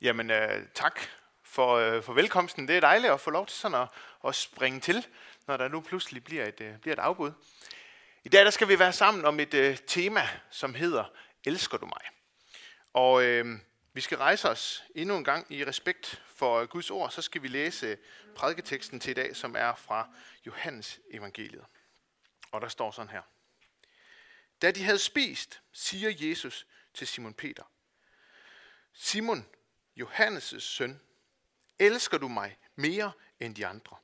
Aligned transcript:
Jamen, 0.00 0.30
øh, 0.30 0.66
tak 0.74 1.00
for, 1.42 1.76
øh, 1.76 2.02
for 2.02 2.12
velkomsten. 2.12 2.68
Det 2.68 2.76
er 2.76 2.80
dejligt 2.80 3.12
at 3.12 3.20
få 3.20 3.30
lov 3.30 3.46
til 3.46 3.58
sådan 3.58 3.80
at, 3.82 3.88
at 4.24 4.34
springe 4.34 4.80
til, 4.80 5.06
når 5.46 5.56
der 5.56 5.68
nu 5.68 5.80
pludselig 5.80 6.24
bliver 6.24 6.46
et, 6.46 6.60
øh, 6.60 6.78
bliver 6.78 6.94
et 6.94 6.98
afbud. 6.98 7.32
I 8.24 8.28
dag 8.28 8.44
der 8.44 8.50
skal 8.50 8.68
vi 8.68 8.78
være 8.78 8.92
sammen 8.92 9.24
om 9.24 9.40
et 9.40 9.54
øh, 9.54 9.76
tema, 9.86 10.28
som 10.50 10.74
hedder 10.74 11.04
Elsker 11.44 11.78
du 11.78 11.86
mig? 11.86 12.00
Og 12.92 13.24
øh, 13.24 13.58
vi 13.92 14.00
skal 14.00 14.18
rejse 14.18 14.48
os 14.48 14.84
endnu 14.94 15.16
en 15.16 15.24
gang 15.24 15.52
i 15.52 15.64
respekt 15.64 16.22
for 16.26 16.60
øh, 16.60 16.68
Guds 16.68 16.90
ord, 16.90 17.10
så 17.10 17.22
skal 17.22 17.42
vi 17.42 17.48
læse 17.48 17.86
øh, 17.86 17.96
prædiketeksten 18.36 19.00
til 19.00 19.10
i 19.10 19.14
dag, 19.14 19.36
som 19.36 19.56
er 19.58 19.74
fra 19.74 20.08
Johannes 20.46 21.00
evangeliet. 21.10 21.64
Og 22.52 22.60
der 22.60 22.68
står 22.68 22.90
sådan 22.90 23.10
her. 23.10 23.22
Da 24.62 24.70
de 24.70 24.84
havde 24.84 24.98
spist, 24.98 25.60
siger 25.72 26.28
Jesus 26.28 26.66
til 26.94 27.06
Simon 27.06 27.34
Peter, 27.34 27.62
Simon, 28.92 29.46
Johannes' 30.00 30.60
søn, 30.60 31.00
elsker 31.78 32.18
du 32.18 32.28
mig 32.28 32.58
mere 32.76 33.12
end 33.40 33.54
de 33.54 33.66
andre? 33.66 33.96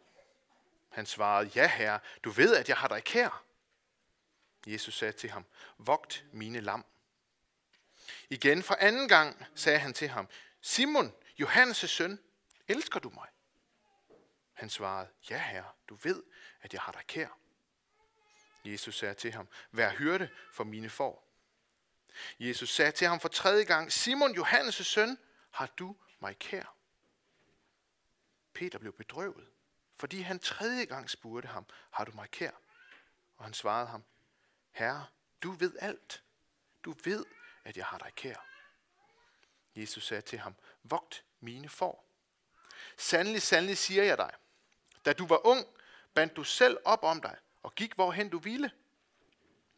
Han 0.91 1.07
svarede, 1.07 1.51
ja 1.55 1.67
herre, 1.67 2.01
du 2.25 2.31
ved, 2.31 2.57
at 2.57 2.69
jeg 2.69 2.77
har 2.77 2.89
dig 2.89 3.05
kær. 3.05 3.45
Jesus 4.67 4.99
sagde 4.99 5.13
til 5.13 5.31
ham, 5.31 5.45
vogt 5.79 6.25
mine 6.33 6.61
lam. 6.61 6.85
Igen 8.31 8.63
for 8.63 8.75
anden 8.75 9.09
gang 9.09 9.47
sagde 9.55 9.79
han 9.79 9.95
til 9.95 10.09
ham, 10.09 10.29
Simon, 10.61 11.15
Johannes' 11.41 11.87
søn, 11.87 12.19
elsker 12.69 13.01
du 13.01 13.11
mig? 13.11 13.29
Han 14.53 14.71
svarede, 14.71 15.09
ja 15.31 15.39
herre, 15.39 15.71
du 15.89 15.95
ved, 15.95 16.23
at 16.61 16.73
jeg 16.73 16.81
har 16.81 16.93
dig 16.93 17.07
kær. 17.07 17.39
Jesus 18.65 18.99
sagde 18.99 19.15
til 19.15 19.33
ham, 19.33 19.49
vær 19.71 19.91
hyrde 19.91 20.29
for 20.53 20.65
mine 20.65 20.91
får. 20.91 21.29
Jesus 22.39 22.75
sagde 22.75 22.93
til 22.93 23.07
ham 23.07 23.21
for 23.21 23.29
tredje 23.29 23.65
gang, 23.65 23.93
Simon, 23.93 24.39
Johannes' 24.39 24.83
søn, 24.83 25.19
har 25.55 25.67
du 25.67 25.97
mig 26.21 26.39
kær? 26.39 26.77
Peter 28.55 28.79
blev 28.79 28.93
bedrøvet, 28.93 29.49
fordi 29.97 30.21
han 30.21 30.39
tredje 30.39 30.85
gang 30.85 31.11
spurgte 31.11 31.49
ham, 31.49 31.67
har 31.91 32.05
du 32.05 32.13
mig 32.13 32.31
kær? 32.31 32.51
Og 33.37 33.45
han 33.45 33.55
svarede 33.55 33.87
ham, 33.87 34.05
Herre, 34.71 35.07
du 35.43 35.51
ved 35.51 35.73
alt. 35.81 36.23
Du 36.85 36.95
ved, 37.05 37.25
at 37.65 37.77
jeg 37.77 37.87
har 37.87 37.99
dig 37.99 38.13
kær. 38.15 38.47
Jesus 39.77 40.07
sagde 40.07 40.23
til 40.23 40.39
ham, 40.39 40.55
vogt 40.83 41.25
mine 41.41 41.69
får. 41.69 42.07
Sandelig, 42.97 43.43
sandelig 43.43 43.79
siger 43.79 44.03
jeg 44.03 44.19
dig, 44.19 44.33
da 45.05 45.13
du 45.13 45.27
var 45.27 45.47
ung, 45.47 45.67
bandt 46.15 46.37
du 46.37 46.45
selv 46.45 46.79
op 46.85 47.03
om 47.03 47.21
dig 47.21 47.39
og 47.63 47.75
gik 47.75 47.95
hvorhen 47.95 48.29
du 48.29 48.39
ville. 48.39 48.71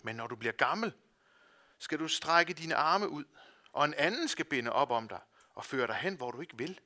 Men 0.02 0.16
når 0.16 0.26
du 0.26 0.36
bliver 0.36 0.52
gammel, 0.52 0.94
skal 1.78 1.98
du 1.98 2.08
strække 2.08 2.54
dine 2.54 2.74
arme 2.74 3.08
ud, 3.08 3.24
og 3.72 3.84
en 3.84 3.94
anden 3.94 4.28
skal 4.28 4.44
binde 4.44 4.72
op 4.72 4.90
om 4.90 5.08
dig 5.08 5.20
og 5.56 5.64
føre 5.64 5.86
dig 5.86 5.96
hen, 5.96 6.16
hvor 6.16 6.30
du 6.30 6.40
ikke 6.40 6.58
vil. 6.58 6.80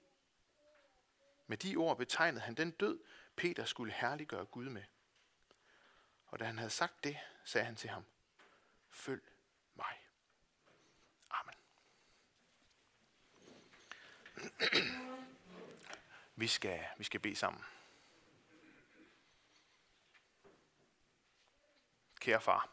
Med 1.46 1.56
de 1.56 1.76
ord 1.76 1.96
betegnede 1.96 2.40
han 2.40 2.54
den 2.54 2.70
død, 2.70 3.00
Peter 3.36 3.64
skulle 3.64 3.92
herliggøre 3.92 4.44
Gud 4.44 4.64
med. 4.64 4.84
Og 6.26 6.38
da 6.38 6.44
han 6.44 6.58
havde 6.58 6.70
sagt 6.70 7.04
det, 7.04 7.18
sagde 7.44 7.64
han 7.64 7.76
til 7.76 7.90
ham, 7.90 8.04
følg 8.90 9.22
mig. 9.74 10.06
Amen. 11.30 11.54
Vi 16.36 16.46
skal, 16.46 16.86
vi 16.96 17.04
skal 17.04 17.20
bede 17.20 17.36
sammen. 17.36 17.64
Kære 22.20 22.40
far, 22.40 22.70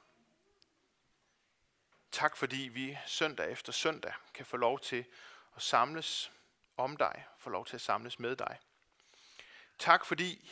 tak 2.11 2.37
fordi 2.37 2.57
vi 2.57 2.97
søndag 3.05 3.51
efter 3.51 3.71
søndag 3.71 4.13
kan 4.33 4.45
få 4.45 4.57
lov 4.57 4.79
til 4.79 5.05
at 5.57 5.63
samles 5.63 6.31
om 6.77 6.97
dig, 6.97 7.25
få 7.37 7.49
lov 7.49 7.65
til 7.65 7.75
at 7.75 7.81
samles 7.81 8.19
med 8.19 8.35
dig. 8.35 8.59
Tak 9.79 10.05
fordi 10.05 10.51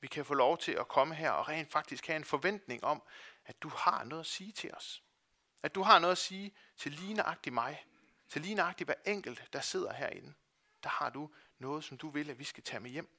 vi 0.00 0.06
kan 0.06 0.24
få 0.24 0.34
lov 0.34 0.58
til 0.58 0.72
at 0.72 0.88
komme 0.88 1.14
her 1.14 1.30
og 1.30 1.48
rent 1.48 1.72
faktisk 1.72 2.06
have 2.06 2.16
en 2.16 2.24
forventning 2.24 2.84
om, 2.84 3.02
at 3.44 3.62
du 3.62 3.68
har 3.68 4.04
noget 4.04 4.20
at 4.20 4.26
sige 4.26 4.52
til 4.52 4.74
os. 4.74 5.02
At 5.62 5.74
du 5.74 5.82
har 5.82 5.98
noget 5.98 6.12
at 6.12 6.18
sige 6.18 6.54
til 6.76 6.92
ligneragtig 6.92 7.52
mig, 7.52 7.86
til 8.28 8.42
ligneragtig 8.42 8.84
hver 8.84 8.94
enkelt, 9.06 9.48
der 9.52 9.60
sidder 9.60 9.92
herinde. 9.92 10.34
Der 10.82 10.88
har 10.88 11.10
du 11.10 11.30
noget, 11.58 11.84
som 11.84 11.98
du 11.98 12.08
vil, 12.10 12.30
at 12.30 12.38
vi 12.38 12.44
skal 12.44 12.62
tage 12.62 12.80
med 12.80 12.90
hjem. 12.90 13.18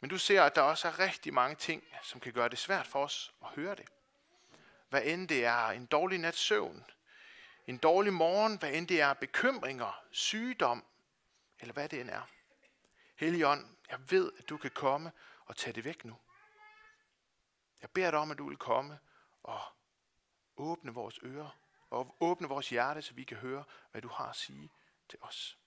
Men 0.00 0.10
du 0.10 0.18
ser, 0.18 0.42
at 0.42 0.54
der 0.54 0.62
også 0.62 0.88
er 0.88 0.98
rigtig 0.98 1.34
mange 1.34 1.56
ting, 1.56 1.84
som 2.02 2.20
kan 2.20 2.32
gøre 2.32 2.48
det 2.48 2.58
svært 2.58 2.86
for 2.86 3.04
os 3.04 3.34
at 3.42 3.48
høre 3.48 3.74
det. 3.74 3.88
Hvad 4.88 5.02
end 5.04 5.28
det 5.28 5.44
er 5.44 5.66
en 5.66 5.86
dårlig 5.86 6.18
nats 6.18 6.38
søvn, 6.38 6.84
en 7.66 7.78
dårlig 7.78 8.12
morgen, 8.12 8.58
hvad 8.58 8.72
end 8.72 8.88
det 8.88 9.00
er 9.00 9.14
bekymringer, 9.14 10.04
sygdom, 10.10 10.84
eller 11.60 11.72
hvad 11.72 11.88
det 11.88 12.00
end 12.00 12.10
er. 12.10 12.22
Helligånd, 13.16 13.66
jeg 13.90 14.10
ved, 14.10 14.32
at 14.38 14.48
du 14.48 14.56
kan 14.56 14.70
komme 14.70 15.12
og 15.46 15.56
tage 15.56 15.74
det 15.74 15.84
væk 15.84 16.04
nu. 16.04 16.16
Jeg 17.82 17.90
beder 17.90 18.10
dig 18.10 18.20
om, 18.20 18.30
at 18.30 18.38
du 18.38 18.48
vil 18.48 18.56
komme 18.56 18.98
og 19.42 19.60
åbne 20.56 20.94
vores 20.94 21.20
ører 21.22 21.58
og 21.90 22.16
åbne 22.20 22.48
vores 22.48 22.68
hjerte, 22.68 23.02
så 23.02 23.14
vi 23.14 23.24
kan 23.24 23.36
høre, 23.36 23.64
hvad 23.90 24.02
du 24.02 24.08
har 24.08 24.28
at 24.28 24.36
sige 24.36 24.70
til 25.08 25.18
os. 25.22 25.58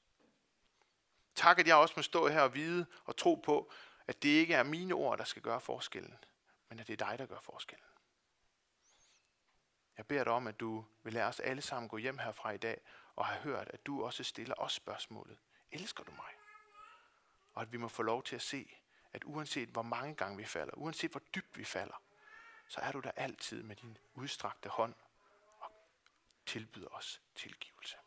Tak, 1.35 1.59
at 1.59 1.67
jeg 1.67 1.75
også 1.75 1.93
må 1.97 2.01
stå 2.01 2.27
her 2.27 2.41
og 2.41 2.53
vide 2.53 2.85
og 3.05 3.17
tro 3.17 3.35
på, 3.35 3.71
at 4.07 4.23
det 4.23 4.29
ikke 4.29 4.53
er 4.53 4.63
mine 4.63 4.93
ord, 4.93 5.17
der 5.17 5.23
skal 5.23 5.41
gøre 5.41 5.61
forskellen, 5.61 6.17
men 6.69 6.79
at 6.79 6.87
det 6.87 7.01
er 7.01 7.05
dig, 7.09 7.19
der 7.19 7.25
gør 7.25 7.39
forskellen. 7.39 7.85
Jeg 9.97 10.07
beder 10.07 10.23
dig 10.23 10.33
om, 10.33 10.47
at 10.47 10.59
du 10.59 10.85
vil 11.03 11.13
lade 11.13 11.25
os 11.25 11.39
alle 11.39 11.61
sammen 11.61 11.89
gå 11.89 11.97
hjem 11.97 12.17
herfra 12.17 12.51
i 12.51 12.57
dag 12.57 12.81
og 13.15 13.25
have 13.25 13.41
hørt, 13.41 13.67
at 13.69 13.85
du 13.85 14.03
også 14.03 14.23
stiller 14.23 14.55
os 14.57 14.73
spørgsmålet. 14.73 15.37
Elsker 15.71 16.03
du 16.03 16.11
mig? 16.11 16.31
Og 17.53 17.61
at 17.61 17.71
vi 17.71 17.77
må 17.77 17.87
få 17.87 18.03
lov 18.03 18.23
til 18.23 18.35
at 18.35 18.41
se, 18.41 18.77
at 19.13 19.23
uanset 19.25 19.69
hvor 19.69 19.81
mange 19.81 20.15
gange 20.15 20.37
vi 20.37 20.45
falder, 20.45 20.73
uanset 20.73 21.11
hvor 21.11 21.21
dybt 21.35 21.57
vi 21.57 21.63
falder, 21.63 22.01
så 22.67 22.81
er 22.81 22.91
du 22.91 22.99
der 22.99 23.11
altid 23.11 23.63
med 23.63 23.75
din 23.75 23.97
udstrakte 24.13 24.69
hånd 24.69 24.93
og 25.59 25.71
tilbyder 26.45 26.87
os 26.87 27.21
tilgivelse. 27.35 27.97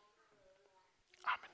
Amen. 1.23 1.49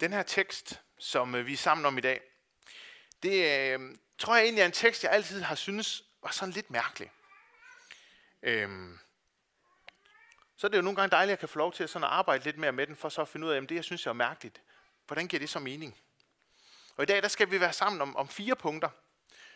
Den 0.00 0.12
her 0.12 0.22
tekst, 0.22 0.82
som 0.98 1.34
øh, 1.34 1.46
vi 1.46 1.52
er 1.52 1.56
sammen 1.56 1.86
om 1.86 1.98
i 1.98 2.00
dag, 2.00 2.20
det 3.22 3.70
øh, 3.74 3.96
tror 4.18 4.34
jeg 4.36 4.44
egentlig 4.44 4.62
er 4.62 4.66
en 4.66 4.72
tekst, 4.72 5.04
jeg 5.04 5.12
altid 5.12 5.42
har 5.42 5.54
synes 5.54 6.07
var 6.22 6.30
sådan 6.30 6.52
lidt 6.52 6.70
mærkelig. 6.70 7.12
Øhm, 8.42 8.98
så 10.56 10.66
er 10.66 10.68
det 10.68 10.76
jo 10.76 10.82
nogle 10.82 10.96
gange 10.96 11.10
dejligt 11.10 11.32
at 11.32 11.38
kan 11.38 11.48
få 11.48 11.58
lov 11.58 11.72
til 11.72 11.84
at, 11.84 11.90
sådan 11.90 12.04
at 12.04 12.10
arbejde 12.10 12.44
lidt 12.44 12.58
mere 12.58 12.72
med 12.72 12.86
den, 12.86 12.96
for 12.96 13.08
så 13.08 13.20
at 13.20 13.28
finde 13.28 13.46
ud 13.46 13.52
af, 13.52 13.56
at 13.56 13.68
det, 13.68 13.74
jeg 13.74 13.84
synes 13.84 14.06
er 14.06 14.12
mærkeligt, 14.12 14.62
hvordan 15.06 15.28
giver 15.28 15.40
det 15.40 15.50
så 15.50 15.58
mening? 15.58 15.98
Og 16.96 17.02
i 17.02 17.06
dag, 17.06 17.22
der 17.22 17.28
skal 17.28 17.50
vi 17.50 17.60
være 17.60 17.72
sammen 17.72 18.02
om, 18.02 18.16
om 18.16 18.28
fire 18.28 18.56
punkter. 18.56 18.90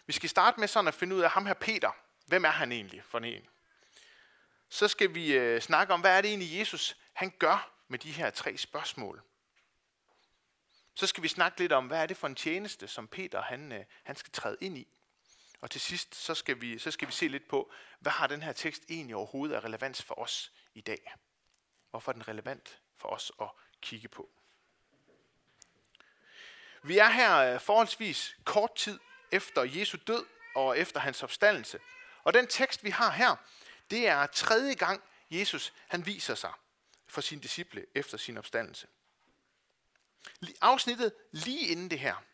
Vi 0.06 0.12
skal 0.12 0.28
starte 0.28 0.60
med 0.60 0.68
sådan 0.68 0.88
at 0.88 0.94
finde 0.94 1.16
ud 1.16 1.20
af 1.20 1.30
ham 1.30 1.46
her 1.46 1.54
Peter. 1.54 1.90
Hvem 2.26 2.44
er 2.44 2.50
han 2.50 2.72
egentlig 2.72 3.04
for 3.04 3.18
en? 3.18 3.46
Så 4.68 4.88
skal 4.88 5.14
vi 5.14 5.32
øh, 5.32 5.60
snakke 5.60 5.94
om, 5.94 6.00
hvad 6.00 6.16
er 6.16 6.20
det 6.20 6.28
egentlig 6.28 6.58
Jesus, 6.58 6.96
han 7.12 7.32
gør 7.38 7.70
med 7.88 7.98
de 7.98 8.12
her 8.12 8.30
tre 8.30 8.56
spørgsmål. 8.56 9.22
Så 10.94 11.06
skal 11.06 11.22
vi 11.22 11.28
snakke 11.28 11.58
lidt 11.58 11.72
om, 11.72 11.86
hvad 11.86 12.02
er 12.02 12.06
det 12.06 12.16
for 12.16 12.26
en 12.26 12.34
tjeneste, 12.34 12.88
som 12.88 13.08
Peter 13.08 13.42
han, 13.42 13.72
øh, 13.72 13.84
han 14.02 14.16
skal 14.16 14.32
træde 14.32 14.56
ind 14.60 14.78
i. 14.78 14.88
Og 15.62 15.70
til 15.70 15.80
sidst, 15.80 16.14
så 16.14 16.34
skal, 16.34 16.60
vi, 16.60 16.78
så 16.78 16.90
skal 16.90 17.08
vi 17.08 17.12
se 17.12 17.28
lidt 17.28 17.48
på, 17.48 17.72
hvad 18.00 18.12
har 18.12 18.26
den 18.26 18.42
her 18.42 18.52
tekst 18.52 18.82
egentlig 18.88 19.16
overhovedet 19.16 19.54
af 19.54 19.64
relevans 19.64 20.02
for 20.02 20.18
os 20.18 20.52
i 20.74 20.80
dag? 20.80 21.14
Hvorfor 21.90 22.12
er 22.12 22.14
den 22.14 22.28
relevant 22.28 22.80
for 22.96 23.08
os 23.08 23.32
at 23.40 23.48
kigge 23.80 24.08
på? 24.08 24.30
Vi 26.82 26.98
er 26.98 27.08
her 27.08 27.36
øh, 27.36 27.60
forholdsvis 27.60 28.36
kort 28.44 28.74
tid 28.74 28.98
efter 29.32 29.62
Jesu 29.62 29.98
død 30.06 30.26
og 30.54 30.78
efter 30.78 31.00
hans 31.00 31.22
opstandelse. 31.22 31.80
Og 32.24 32.34
den 32.34 32.46
tekst, 32.46 32.84
vi 32.84 32.90
har 32.90 33.10
her, 33.10 33.36
det 33.90 34.08
er 34.08 34.26
tredje 34.26 34.74
gang, 34.74 35.02
Jesus 35.30 35.72
han 35.88 36.06
viser 36.06 36.34
sig 36.34 36.52
for 37.06 37.20
sine 37.20 37.40
disciple 37.40 37.86
efter 37.94 38.18
sin 38.18 38.38
opstandelse. 38.38 38.86
Afsnittet 40.60 41.14
lige 41.30 41.66
inden 41.66 41.90
det 41.90 41.98
her, 41.98 42.24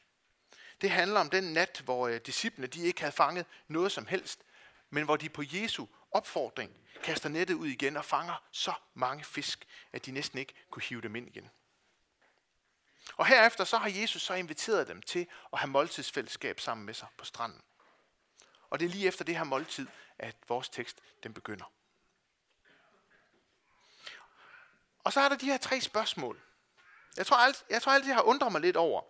det 0.80 0.90
handler 0.90 1.20
om 1.20 1.30
den 1.30 1.44
nat, 1.52 1.80
hvor 1.84 2.08
øh, 2.08 2.20
disciplene 2.26 2.66
de 2.66 2.82
ikke 2.82 3.00
havde 3.00 3.12
fanget 3.12 3.46
noget 3.68 3.92
som 3.92 4.06
helst, 4.06 4.40
men 4.90 5.04
hvor 5.04 5.16
de 5.16 5.28
på 5.28 5.42
Jesu 5.52 5.86
opfordring 6.10 6.76
kaster 7.02 7.28
nettet 7.28 7.54
ud 7.54 7.66
igen 7.66 7.96
og 7.96 8.04
fanger 8.04 8.42
så 8.52 8.72
mange 8.94 9.24
fisk, 9.24 9.66
at 9.92 10.06
de 10.06 10.10
næsten 10.10 10.38
ikke 10.38 10.54
kunne 10.70 10.82
hive 10.82 11.00
dem 11.00 11.16
ind 11.16 11.28
igen. 11.28 11.50
Og 13.16 13.26
herefter 13.26 13.64
så 13.64 13.78
har 13.78 13.90
Jesus 14.00 14.22
så 14.22 14.34
inviteret 14.34 14.88
dem 14.88 15.02
til 15.02 15.26
at 15.52 15.58
have 15.58 15.70
måltidsfællesskab 15.70 16.60
sammen 16.60 16.86
med 16.86 16.94
sig 16.94 17.08
på 17.18 17.24
stranden. 17.24 17.62
Og 18.70 18.80
det 18.80 18.86
er 18.86 18.90
lige 18.90 19.06
efter 19.06 19.24
det 19.24 19.36
her 19.36 19.44
måltid, 19.44 19.86
at 20.18 20.36
vores 20.48 20.68
tekst 20.68 21.00
den 21.22 21.34
begynder. 21.34 21.72
Og 25.04 25.12
så 25.12 25.20
er 25.20 25.28
der 25.28 25.36
de 25.36 25.46
her 25.46 25.58
tre 25.58 25.80
spørgsmål. 25.80 26.40
Jeg 27.16 27.26
tror, 27.26 27.36
alt, 27.36 27.64
jeg 27.70 27.82
tror 27.82 27.92
altid, 27.92 28.08
jeg 28.08 28.16
har 28.16 28.22
undret 28.22 28.52
mig 28.52 28.60
lidt 28.60 28.76
over, 28.76 29.02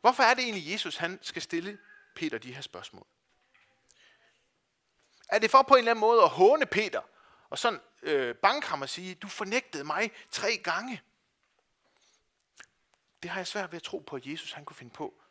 Hvorfor 0.00 0.22
er 0.22 0.34
det 0.34 0.44
egentlig, 0.44 0.72
Jesus 0.72 0.96
han 0.96 1.18
skal 1.22 1.42
stille 1.42 1.78
Peter 2.14 2.38
de 2.38 2.54
her 2.54 2.62
spørgsmål? 2.62 3.06
Er 5.28 5.38
det 5.38 5.50
for 5.50 5.62
på 5.62 5.74
en 5.74 5.78
eller 5.78 5.90
anden 5.90 6.00
måde 6.00 6.22
at 6.22 6.28
håne 6.28 6.66
Peter 6.66 7.00
og 7.50 7.58
sådan 7.58 7.80
øh, 8.02 8.34
banke 8.34 8.66
ham 8.66 8.82
og 8.82 8.88
sige, 8.88 9.14
du 9.14 9.28
fornægtede 9.28 9.84
mig 9.84 10.10
tre 10.30 10.56
gange. 10.56 11.02
Det 13.22 13.30
har 13.30 13.40
jeg 13.40 13.46
svært 13.46 13.72
ved 13.72 13.76
at 13.76 13.82
tro 13.82 13.98
på, 13.98 14.16
at 14.16 14.26
Jesus 14.26 14.52
han 14.52 14.64
kunne 14.64 14.76
finde 14.76 14.92
på, 14.92 15.22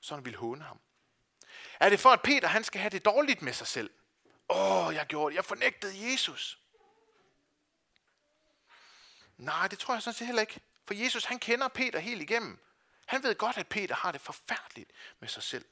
sådan 0.00 0.24
ville 0.24 0.38
håne 0.38 0.64
ham. 0.64 0.80
Er 1.80 1.88
det 1.88 2.00
for, 2.00 2.10
at 2.10 2.22
Peter 2.22 2.48
han 2.48 2.64
skal 2.64 2.80
have 2.80 2.90
det 2.90 3.04
dårligt 3.04 3.42
med 3.42 3.52
sig 3.52 3.66
selv? 3.66 3.90
Åh, 4.48 4.86
oh, 4.86 4.94
jeg 4.94 5.06
gjorde 5.06 5.30
det. 5.30 5.36
Jeg 5.36 5.44
fornægtede 5.44 6.12
Jesus. 6.12 6.58
Nej, 9.36 9.68
det 9.68 9.78
tror 9.78 9.94
jeg 9.94 10.02
sådan 10.02 10.14
set 10.14 10.26
heller 10.26 10.42
ikke. 10.42 10.60
For 10.84 10.94
Jesus 10.94 11.24
han 11.24 11.38
kender 11.38 11.68
Peter 11.68 11.98
helt 11.98 12.22
igennem. 12.22 12.60
Han 13.08 13.22
ved 13.22 13.34
godt, 13.34 13.58
at 13.58 13.68
Peter 13.68 13.94
har 13.94 14.12
det 14.12 14.20
forfærdeligt 14.20 14.90
med 15.20 15.28
sig 15.28 15.42
selv. 15.42 15.64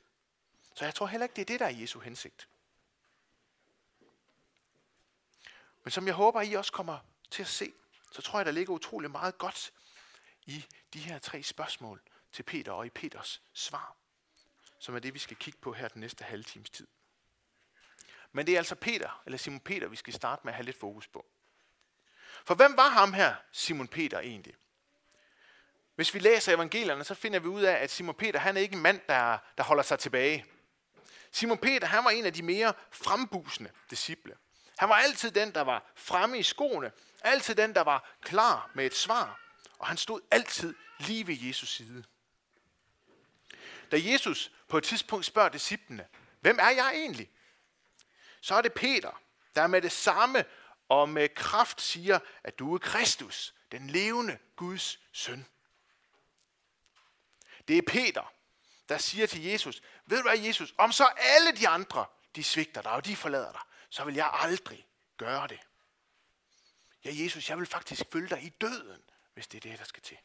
Så 0.75 0.85
jeg 0.85 0.95
tror 0.95 1.07
heller 1.07 1.25
ikke, 1.25 1.37
det 1.37 1.43
er 1.43 1.47
det, 1.47 1.61
der 1.61 1.67
er 1.67 1.71
Jesu 1.71 2.01
hensigt. 2.01 2.49
Men 5.85 5.91
som 5.91 6.07
jeg 6.07 6.15
håber, 6.15 6.41
I 6.41 6.55
også 6.55 6.73
kommer 6.73 6.99
til 7.31 7.43
at 7.43 7.49
se, 7.49 7.73
så 8.13 8.23
tror 8.23 8.39
jeg, 8.39 8.47
der 8.47 8.53
ligger 8.53 8.75
utrolig 8.75 9.11
meget 9.11 9.39
godt 9.39 9.73
i 10.47 10.67
de 10.93 10.99
her 10.99 11.19
tre 11.19 11.43
spørgsmål 11.43 12.03
til 12.33 12.43
Peter 12.43 12.73
og 12.73 12.87
i 12.87 12.91
Peters 12.91 13.43
svar, 13.53 13.97
som 14.79 14.95
er 14.95 14.99
det, 14.99 15.15
vi 15.15 15.19
skal 15.19 15.37
kigge 15.37 15.59
på 15.61 15.73
her 15.73 15.89
den 15.89 16.01
næste 16.01 16.25
halve 16.25 16.45
times 16.45 16.71
tid. 16.71 16.87
Men 18.33 18.47
det 18.47 18.55
er 18.55 18.59
altså 18.59 18.75
Peter, 18.75 19.23
eller 19.27 19.39
Simon 19.39 19.61
Peter, 19.61 19.89
vi 19.89 19.97
skal 19.97 20.15
starte 20.15 20.41
med 20.45 20.53
at 20.53 20.57
have 20.57 20.65
lidt 20.65 20.81
fokus 20.81 21.07
på. 21.07 21.27
For 22.45 22.55
hvem 22.55 22.77
var 22.77 22.89
ham 22.89 23.13
her, 23.13 23.35
Simon 23.53 23.89
Peter, 23.89 24.21
egentlig? 24.21 24.55
Hvis 25.97 26.15
vi 26.15 26.19
læser 26.19 26.55
evangelierne, 26.55 27.05
så 27.05 27.15
finder 27.15 27.39
vi 27.39 27.49
ud 27.49 27.63
af, 27.63 27.73
at 27.73 27.91
Simon 27.91 28.15
Peter 28.15 28.39
han 28.39 28.57
er 28.57 28.61
ikke 28.61 28.77
en 28.77 28.83
mand, 28.83 29.01
der, 29.09 29.39
der 29.59 29.65
holder 29.65 29.83
sig 29.83 29.99
tilbage. 29.99 30.47
Simon 31.33 31.59
Peter 31.59 31.87
han 31.87 32.05
var 32.05 32.11
en 32.11 32.27
af 32.27 32.33
de 32.33 32.43
mere 32.43 32.73
frembusende 32.91 33.71
disciple. 33.91 34.37
Han 34.79 34.89
var 34.89 34.95
altid 34.95 35.31
den, 35.31 35.55
der 35.55 35.61
var 35.61 35.93
fremme 35.95 36.39
i 36.39 36.43
skoene. 36.43 36.93
Altid 37.21 37.55
den, 37.55 37.75
der 37.75 37.81
var 37.81 38.11
klar 38.23 38.71
med 38.75 38.87
et 38.87 38.95
svar. 38.95 39.41
Og 39.79 39.87
han 39.87 39.97
stod 39.97 40.21
altid 40.31 40.75
lige 40.99 41.27
ved 41.27 41.37
Jesus 41.41 41.69
side. 41.69 42.05
Da 43.91 43.97
Jesus 44.01 44.53
på 44.69 44.79
et 44.79 44.85
tidspunkt 44.85 45.27
spørger 45.27 45.49
disciplene, 45.49 46.07
hvem 46.41 46.59
er 46.61 46.71
jeg 46.71 46.93
egentlig? 46.95 47.31
Så 48.41 48.55
er 48.55 48.63
det 48.63 48.73
Peter, 48.73 49.21
der 49.55 49.67
med 49.67 49.83
det 49.83 49.93
samme 49.93 50.45
og 50.89 51.09
med 51.09 51.29
kraft 51.35 51.81
siger, 51.81 52.19
at 52.45 52.59
du 52.59 52.75
er 52.75 52.79
Kristus, 52.79 53.55
den 53.73 53.91
levende 53.91 54.39
Guds 54.57 54.99
søn. 55.13 55.47
Det 57.69 57.79
er 57.79 57.83
Peter, 57.87 58.33
der 58.89 58.99
siger 58.99 59.27
til 59.27 59.45
Jesus, 59.45 59.83
ved 60.07 60.17
du 60.17 60.23
hvad 60.23 60.39
Jesus, 60.39 60.75
om 60.79 60.93
så 60.93 61.05
alle 61.17 61.53
de 61.53 61.69
andre, 61.69 62.07
de 62.37 62.45
svigter 62.45 62.83
dig, 62.83 62.93
og 62.93 63.05
de 63.05 63.17
forlader 63.17 63.53
dig, 63.53 63.61
så 63.91 64.05
vil 64.05 64.15
jeg 64.15 64.31
aldrig 64.33 64.87
gøre 65.17 65.49
det. 65.49 65.61
Ja, 67.05 67.11
Jesus, 67.13 67.51
jeg 67.51 67.59
vil 67.59 67.67
faktisk 67.67 68.03
følge 68.13 68.29
dig 68.29 68.43
i 68.43 68.49
døden, 68.49 69.03
hvis 69.35 69.47
det 69.47 69.65
er 69.65 69.71
det, 69.71 69.79
der 69.79 69.85
skal 69.85 70.03
til. 70.03 70.19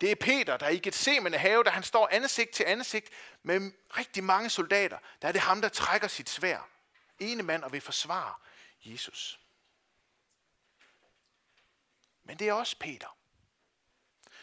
Det 0.00 0.10
er 0.10 0.14
Peter, 0.14 0.56
der 0.56 0.68
i 0.68 0.78
Gethsemane 0.78 1.38
have, 1.38 1.64
da 1.64 1.70
han 1.70 1.82
står 1.82 2.08
ansigt 2.12 2.50
til 2.50 2.64
ansigt 2.64 3.10
med 3.42 3.72
rigtig 3.96 4.24
mange 4.24 4.50
soldater, 4.50 4.98
der 5.22 5.28
er 5.28 5.32
det 5.32 5.40
ham, 5.40 5.60
der 5.60 5.68
trækker 5.68 6.08
sit 6.08 6.30
svær. 6.30 6.68
Ene 7.18 7.42
mand 7.42 7.64
og 7.64 7.72
vil 7.72 7.80
forsvare 7.80 8.34
Jesus. 8.84 9.40
Men 12.24 12.38
det 12.38 12.48
er 12.48 12.52
også 12.52 12.78
Peter, 12.78 13.16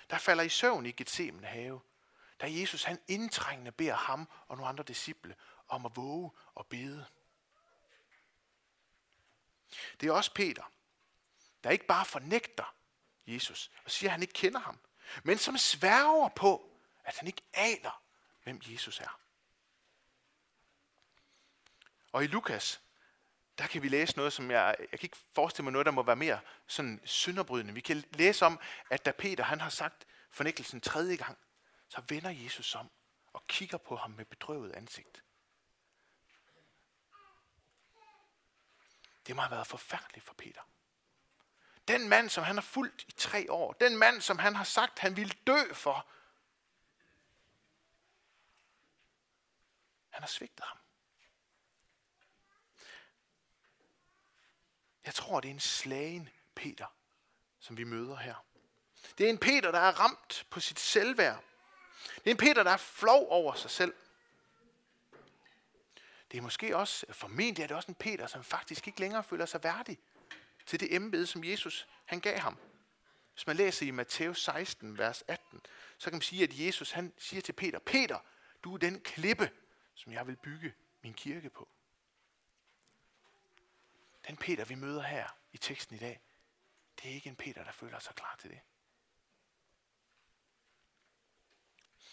der 0.10 0.18
falder 0.18 0.44
i 0.44 0.50
søvn 0.50 0.86
i 0.86 0.92
Gethsemane 0.92 1.48
have, 1.48 1.82
da 2.42 2.46
Jesus 2.50 2.84
han 2.84 3.00
indtrængende 3.08 3.72
beder 3.72 3.96
ham 3.96 4.30
og 4.48 4.58
nogle 4.58 4.70
andre 4.70 4.84
disciple 4.84 5.36
om 5.68 5.86
at 5.86 5.96
våge 5.96 6.32
og 6.56 6.68
bede. 6.68 7.06
Det 10.00 10.08
er 10.10 10.14
også 10.14 10.34
Peter, 10.34 10.72
der 11.64 11.70
ikke 11.70 11.86
bare 11.86 12.06
fornægter 12.06 12.76
Jesus 13.28 13.72
og 13.86 13.92
siger, 13.92 14.10
at 14.10 14.12
han 14.12 14.22
ikke 14.22 14.34
kender 14.34 14.60
ham, 14.60 14.80
men 15.24 15.38
som 15.38 15.58
sværger 15.58 16.30
på, 16.30 16.72
at 17.04 17.18
han 17.18 17.28
ikke 17.28 17.42
aner, 17.54 18.02
hvem 18.44 18.62
Jesus 18.66 19.00
er. 19.00 19.20
Og 22.12 22.24
i 22.24 22.28
Lukas, 22.28 22.82
der 23.58 23.68
kan 23.68 23.84
vi 23.84 23.88
læse 23.88 24.18
noget, 24.18 24.34
som 24.34 24.52
jeg, 24.52 24.76
jeg 24.80 25.00
kan 25.00 25.00
ikke 25.04 25.18
forestille 25.34 25.64
mig 25.64 25.72
noget, 25.72 25.86
der 25.86 25.92
må 25.92 26.04
være 26.04 26.16
mere 26.16 26.40
sådan 26.68 27.02
synderbrydende. 27.04 27.74
Vi 27.74 27.82
kan 27.82 28.04
læse 28.14 28.46
om, 28.46 28.60
at 28.90 29.06
da 29.06 29.12
Peter 29.12 29.44
han 29.44 29.62
har 29.62 29.70
sagt 29.70 30.06
fornægtelsen 30.32 30.82
tredje 30.82 31.16
gang, 31.16 31.38
så 31.90 32.02
vender 32.10 32.30
Jesus 32.30 32.76
om 32.76 32.92
og 33.34 33.48
kigger 33.48 33.78
på 33.78 33.96
ham 33.96 34.12
med 34.12 34.26
bedrøvet 34.26 34.72
ansigt. 34.72 35.24
Det 39.28 39.36
må 39.36 39.42
have 39.42 39.52
været 39.52 39.68
forfærdeligt 39.68 40.26
for 40.26 40.34
Peter. 40.34 40.62
Den 41.88 42.10
mand, 42.10 42.30
som 42.30 42.44
han 42.44 42.56
har 42.56 42.62
fulgt 42.62 43.04
i 43.08 43.12
tre 43.12 43.52
år. 43.52 43.74
Den 43.74 43.98
mand, 43.98 44.22
som 44.22 44.40
han 44.40 44.56
har 44.56 44.64
sagt, 44.64 45.00
han 45.00 45.16
ville 45.16 45.34
dø 45.48 45.74
for. 45.74 46.08
Han 50.10 50.22
har 50.22 50.28
svigtet 50.28 50.66
ham. 50.66 50.78
Jeg 55.06 55.14
tror, 55.14 55.40
det 55.40 55.50
er 55.50 55.54
en 55.54 55.60
slagen 55.60 56.30
Peter, 56.56 56.86
som 57.60 57.78
vi 57.78 57.84
møder 57.84 58.16
her. 58.16 58.46
Det 59.18 59.26
er 59.26 59.30
en 59.30 59.38
Peter, 59.38 59.72
der 59.72 59.80
er 59.80 59.92
ramt 59.92 60.46
på 60.50 60.60
sit 60.60 60.80
selvværd. 60.80 61.44
Det 62.16 62.28
er 62.28 62.32
en 62.32 62.38
Peter, 62.38 62.64
der 62.64 62.72
er 62.72 62.78
flov 62.78 63.28
over 63.30 63.54
sig 63.54 63.72
selv. 63.72 63.94
Det 66.32 66.38
er 66.38 66.42
måske 66.42 66.78
også, 66.78 67.06
formentlig 67.10 67.64
er 67.64 67.68
det 67.68 67.76
også 67.76 67.92
en 67.92 67.96
Peter, 67.96 68.28
som 68.28 68.44
faktisk 68.44 68.88
ikke 68.88 69.00
længere 69.00 69.24
føler 69.24 69.46
sig 69.46 69.64
værdig 69.64 70.00
til 70.66 70.80
det 70.80 70.96
embede, 70.96 71.28
som 71.28 71.44
Jesus 71.44 71.88
han 72.06 72.20
gav 72.20 72.38
ham. 72.40 72.58
Hvis 73.34 73.48
man 73.48 73.56
læser 73.56 73.86
i 73.86 73.92
Matthæus 73.92 74.44
16, 74.44 74.98
vers 74.98 75.24
18, 75.28 75.62
så 75.98 76.10
kan 76.10 76.16
man 76.16 76.22
sige, 76.22 76.44
at 76.44 76.60
Jesus 76.60 76.92
han 76.92 77.14
siger 77.18 77.42
til 77.42 77.54
Peter, 77.54 77.80
Peter, 77.80 78.20
du 78.64 78.74
er 78.74 78.78
den 78.78 79.00
klippe, 79.00 79.50
som 79.94 80.14
jeg 80.14 80.28
vil 80.28 80.36
bygge 80.36 80.74
min 81.02 81.14
kirke 81.14 81.50
på. 81.50 81.70
Den 84.28 84.38
Peter, 84.38 84.66
vi 84.66 84.76
møder 84.76 85.02
her 85.02 85.30
i 85.52 85.58
teksten 85.58 85.96
i 85.96 86.00
dag, 86.00 86.22
det 87.02 87.12
er 87.12 87.16
ikke 87.16 87.30
en 87.30 87.36
Peter, 87.36 87.64
der 87.64 87.72
føler 87.72 88.00
sig 88.00 88.16
klar 88.16 88.36
til 88.40 88.50
det. 88.50 88.60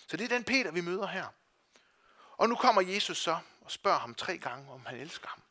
Så 0.06 0.16
det 0.16 0.24
er 0.24 0.28
den 0.28 0.44
Peter, 0.44 0.70
vi 0.70 0.80
møder 0.80 1.06
her. 1.06 1.28
Og 2.36 2.48
nu 2.48 2.56
kommer 2.56 2.82
Jesus 2.82 3.18
så 3.18 3.40
og 3.60 3.70
spørger 3.70 3.98
ham 3.98 4.14
tre 4.14 4.38
gange, 4.38 4.72
om 4.72 4.86
han 4.86 4.98
elsker 4.98 5.28
ham. 5.28 5.42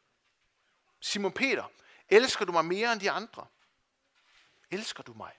Simon 0.99 1.33
Peter, 1.33 1.67
elsker 2.09 2.45
du 2.45 2.51
mig 2.51 2.65
mere 2.65 2.93
end 2.93 3.01
de 3.01 3.11
andre? 3.11 3.47
Elsker 4.71 5.03
du 5.03 5.13
mig? 5.13 5.37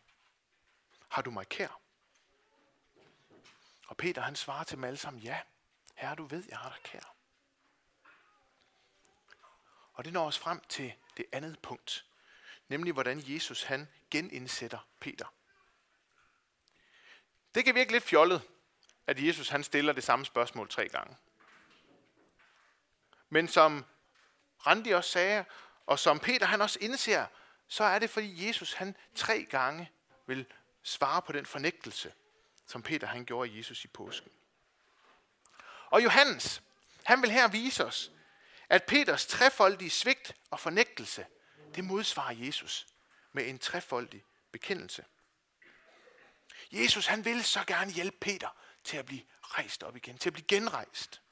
Har 1.09 1.23
du 1.23 1.31
mig 1.31 1.49
kær? 1.49 1.81
Og 3.87 3.97
Peter 3.97 4.23
han 4.23 4.37
svarer 4.37 4.65
til 4.65 4.77
dem 4.77 4.85
alle 4.85 4.97
sammen, 4.97 5.23
ja, 5.23 5.41
herre 5.95 6.15
du 6.15 6.25
ved, 6.25 6.45
jeg 6.49 6.59
har 6.59 6.69
dig 6.69 6.83
kær. 6.83 7.15
Og 9.93 10.05
det 10.05 10.13
når 10.13 10.27
os 10.27 10.39
frem 10.39 10.61
til 10.61 10.95
det 11.17 11.27
andet 11.33 11.59
punkt, 11.59 12.05
nemlig 12.69 12.93
hvordan 12.93 13.23
Jesus 13.27 13.63
han 13.63 13.89
genindsætter 14.11 14.89
Peter. 15.01 15.35
Det 17.55 17.65
kan 17.65 17.75
virke 17.75 17.93
lidt 17.93 18.05
fjollet, 18.05 18.43
at 19.07 19.27
Jesus 19.27 19.49
han 19.49 19.65
stiller 19.65 19.93
det 19.93 20.05
samme 20.05 20.25
spørgsmål 20.25 20.69
tre 20.69 20.89
gange. 20.89 21.17
Men 23.29 23.49
som 23.49 23.85
Randi 24.67 24.91
også 24.91 25.11
sagde, 25.11 25.45
og 25.87 25.99
som 25.99 26.19
Peter 26.19 26.47
han 26.47 26.61
også 26.61 26.79
indser, 26.81 27.27
så 27.69 27.85
er 27.85 27.99
det 27.99 28.11
fordi 28.11 28.49
Jesus 28.49 28.73
han 28.73 28.97
tre 29.15 29.45
gange 29.45 29.91
vil 30.27 30.47
svare 30.83 31.23
på 31.23 31.33
den 31.33 31.47
fornægtelse, 31.47 32.13
som 32.67 32.83
Peter 32.83 33.07
han 33.07 33.25
gjorde 33.25 33.51
af 33.51 33.57
Jesus 33.57 33.85
i 33.85 33.89
påsken. 33.89 34.31
Og 35.91 36.05
Johannes, 36.05 36.63
han 37.05 37.23
vil 37.23 37.31
her 37.31 37.49
vise 37.49 37.85
os, 37.85 38.11
at 38.73 38.85
Peters 38.85 39.27
trefoldige 39.27 39.91
svigt 39.91 40.37
og 40.51 40.61
fornægtelse, 40.61 41.27
det 41.75 41.85
modsvarer 41.85 42.35
Jesus 42.35 42.87
med 43.33 43.49
en 43.49 43.59
trefoldig 43.59 44.25
bekendelse. 44.53 45.05
Jesus 46.73 47.07
han 47.07 47.25
vil 47.25 47.45
så 47.45 47.65
gerne 47.67 47.93
hjælpe 47.93 48.17
Peter 48.21 48.57
til 48.85 48.97
at 48.97 49.07
blive 49.07 49.23
rejst 49.41 49.83
op 49.83 49.97
igen, 49.97 50.19
til 50.19 50.29
at 50.29 50.33
blive 50.33 50.47
genrejst. 50.47 51.23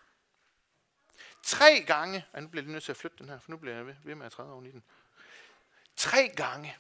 Tre 1.42 1.85
gange, 1.87 2.26
og 2.32 2.42
nu 2.42 2.49
bliver 2.49 2.64
jeg 2.64 2.73
nødt 2.73 2.85
til 2.85 2.92
at 2.92 2.97
flytte 2.97 3.16
den 3.18 3.28
her, 3.28 3.38
for 3.38 3.50
nu 3.50 3.56
bliver 3.56 3.76
jeg 3.76 3.87
ved, 3.87 3.94
ved 4.04 4.14
med 4.14 4.26
at 4.26 4.32
træde 4.32 4.52
oven 4.52 4.66
i 4.66 4.70
den. 4.70 4.85
Tre 5.97 6.28
gange, 6.37 6.76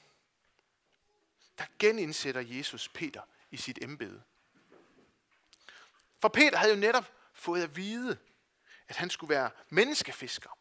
der 1.58 1.64
genindsætter 1.78 2.40
Jesus 2.40 2.88
Peter 2.88 3.22
i 3.50 3.56
sit 3.56 3.78
embede. 3.82 4.22
For 6.20 6.28
Peter 6.28 6.58
havde 6.58 6.74
jo 6.74 6.80
netop 6.80 7.12
fået 7.32 7.62
at 7.62 7.76
vide, 7.76 8.18
at 8.90 8.96
han 8.96 9.10
skulle 9.10 9.34
være 9.34 9.50
menneskefisker. 9.68 10.58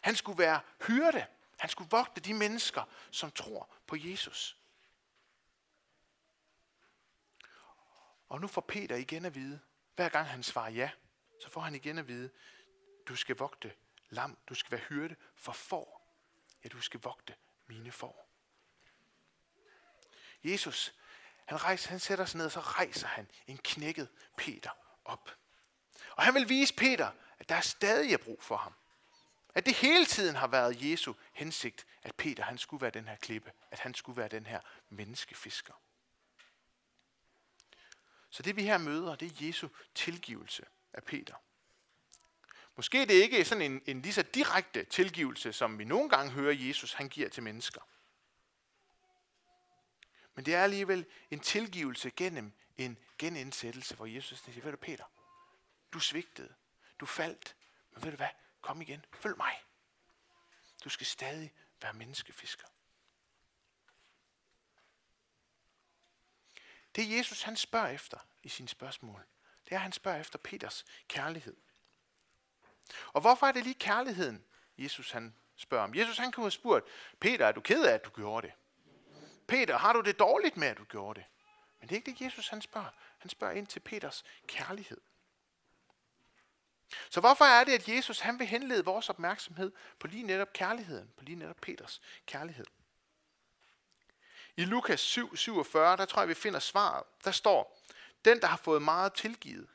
Han 0.00 0.16
skulle 0.16 0.38
være 0.38 0.60
hyrde. 0.86 1.26
Han 1.58 1.70
skulle 1.70 1.90
vogte 1.90 2.20
de 2.20 2.34
mennesker, 2.34 2.84
som 3.10 3.30
tror 3.30 3.74
på 3.86 3.96
Jesus. 3.98 4.58
Og 8.28 8.40
nu 8.40 8.46
får 8.46 8.60
Peter 8.60 8.96
igen 8.96 9.24
at 9.24 9.34
vide, 9.34 9.60
hver 9.96 10.08
gang 10.08 10.28
han 10.28 10.42
svarer 10.42 10.70
ja, 10.70 10.90
så 11.40 11.50
får 11.50 11.60
han 11.60 11.74
igen 11.74 11.98
at 11.98 12.08
vide, 12.08 12.30
du 13.08 13.16
skal 13.16 13.36
vogte 13.36 13.74
lam, 14.10 14.38
du 14.48 14.54
skal 14.54 14.70
være 14.70 14.80
hyrde 14.88 15.16
for 15.34 15.52
får 15.52 16.04
ja, 16.64 16.68
du 16.68 16.80
skal 16.80 17.00
vogte 17.00 17.34
mine 17.66 17.92
får. 17.92 18.30
Jesus, 20.44 20.94
han, 21.44 21.64
rejser, 21.64 21.90
han 21.90 22.00
sætter 22.00 22.24
sig 22.24 22.38
ned, 22.38 22.46
og 22.46 22.52
så 22.52 22.60
rejser 22.60 23.06
han 23.06 23.30
en 23.46 23.58
knækket 23.58 24.08
Peter 24.36 24.70
op. 25.04 25.30
Og 26.10 26.24
han 26.24 26.34
vil 26.34 26.48
vise 26.48 26.74
Peter, 26.74 27.10
at 27.38 27.48
der 27.48 27.54
er 27.54 27.60
stadig 27.60 28.12
er 28.12 28.18
brug 28.18 28.42
for 28.42 28.56
ham. 28.56 28.72
At 29.54 29.66
det 29.66 29.74
hele 29.74 30.06
tiden 30.06 30.36
har 30.36 30.46
været 30.46 30.90
Jesu 30.90 31.14
hensigt, 31.32 31.86
at 32.02 32.14
Peter 32.14 32.44
han 32.44 32.58
skulle 32.58 32.80
være 32.80 32.90
den 32.90 33.08
her 33.08 33.16
klippe, 33.16 33.52
at 33.70 33.78
han 33.78 33.94
skulle 33.94 34.16
være 34.16 34.28
den 34.28 34.46
her 34.46 34.60
menneskefisker. 34.88 35.74
Så 38.30 38.42
det 38.42 38.56
vi 38.56 38.62
her 38.62 38.78
møder, 38.78 39.14
det 39.14 39.32
er 39.32 39.46
Jesu 39.46 39.68
tilgivelse 39.94 40.66
af 40.92 41.04
Peter. 41.04 41.34
Måske 42.76 43.06
det 43.06 43.10
ikke 43.10 43.44
sådan 43.44 43.72
en, 43.72 43.82
en 43.86 44.02
lige 44.02 44.12
så 44.12 44.22
direkte 44.22 44.84
tilgivelse, 44.84 45.52
som 45.52 45.78
vi 45.78 45.84
nogle 45.84 46.08
gange 46.10 46.32
hører 46.32 46.54
Jesus 46.54 46.92
han 46.92 47.08
giver 47.08 47.28
til 47.28 47.42
mennesker. 47.42 47.80
Men 50.34 50.46
det 50.46 50.54
er 50.54 50.62
alligevel 50.62 51.06
en 51.30 51.40
tilgivelse 51.40 52.10
gennem 52.10 52.52
en 52.76 52.98
genindsættelse, 53.18 53.96
hvor 53.96 54.06
Jesus 54.06 54.38
siger, 54.38 54.62
ved 54.62 54.70
du 54.70 54.76
Peter, 54.76 55.04
du 55.92 56.00
svigtede, 56.00 56.54
du 57.04 57.08
faldt, 57.08 57.56
men 57.90 58.02
ved 58.02 58.10
du 58.10 58.16
hvad, 58.16 58.28
kom 58.60 58.82
igen, 58.82 59.04
følg 59.12 59.36
mig. 59.36 59.62
Du 60.84 60.88
skal 60.88 61.06
stadig 61.06 61.52
være 61.82 61.92
menneskefisker. 61.92 62.66
Det 66.96 67.18
Jesus 67.18 67.42
han 67.42 67.56
spørger 67.56 67.88
efter 67.88 68.18
i 68.42 68.48
sine 68.48 68.68
spørgsmål, 68.68 69.26
det 69.64 69.72
er, 69.72 69.76
at 69.76 69.82
han 69.82 69.92
spørger 69.92 70.20
efter 70.20 70.38
Peters 70.38 70.84
kærlighed. 71.08 71.56
Og 73.12 73.20
hvorfor 73.20 73.46
er 73.46 73.52
det 73.52 73.64
lige 73.64 73.74
kærligheden, 73.74 74.44
Jesus 74.78 75.10
han 75.10 75.36
spørger 75.56 75.84
om? 75.84 75.94
Jesus 75.94 76.18
han 76.18 76.32
kunne 76.32 76.44
have 76.44 76.50
spurgt, 76.50 76.86
Peter, 77.20 77.46
er 77.46 77.52
du 77.52 77.60
ked 77.60 77.84
af, 77.84 77.94
at 77.94 78.04
du 78.04 78.10
gjorde 78.10 78.46
det? 78.46 78.54
Peter, 79.46 79.78
har 79.78 79.92
du 79.92 80.00
det 80.00 80.18
dårligt 80.18 80.56
med, 80.56 80.68
at 80.68 80.78
du 80.78 80.84
gjorde 80.84 81.20
det? 81.20 81.26
Men 81.80 81.88
det 81.88 81.94
er 81.94 81.96
ikke 81.96 82.10
det, 82.10 82.20
Jesus 82.20 82.48
han 82.48 82.62
spørger. 82.62 82.90
Han 83.18 83.28
spørger 83.28 83.54
ind 83.54 83.66
til 83.66 83.80
Peters 83.80 84.24
kærlighed. 84.46 85.00
Så 87.10 87.20
hvorfor 87.20 87.44
er 87.44 87.64
det, 87.64 87.72
at 87.72 87.88
Jesus 87.88 88.20
han 88.20 88.38
vil 88.38 88.46
henlede 88.46 88.84
vores 88.84 89.10
opmærksomhed 89.10 89.72
på 89.98 90.06
lige 90.06 90.22
netop 90.22 90.52
kærligheden, 90.52 91.12
på 91.16 91.24
lige 91.24 91.36
netop 91.36 91.56
Peters 91.56 92.00
kærlighed? 92.26 92.66
I 94.56 94.64
Lukas 94.64 95.00
7, 95.00 95.36
47, 95.36 95.96
der 95.96 96.04
tror 96.04 96.22
jeg, 96.22 96.28
vi 96.28 96.34
finder 96.34 96.60
svaret. 96.60 97.04
Der 97.24 97.30
står, 97.30 97.82
den, 98.24 98.40
der 98.40 98.46
har 98.46 98.56
fået 98.56 98.82
meget 98.82 99.14
tilgivet, 99.14 99.68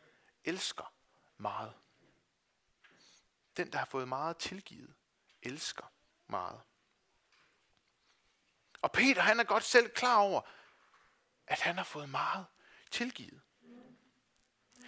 elsker 0.46 0.94
meget. 1.38 1.74
Den, 3.58 3.72
der 3.72 3.78
har 3.78 3.86
fået 3.86 4.08
meget 4.08 4.38
tilgivet, 4.38 4.94
elsker 5.42 5.92
meget. 6.28 6.62
Og 8.82 8.92
Peter, 8.92 9.22
han 9.22 9.40
er 9.40 9.44
godt 9.44 9.64
selv 9.64 9.90
klar 9.90 10.18
over, 10.18 10.42
at 11.48 11.60
han 11.60 11.78
har 11.78 11.84
fået 11.84 12.10
meget 12.10 12.46
tilgivet. 12.92 13.42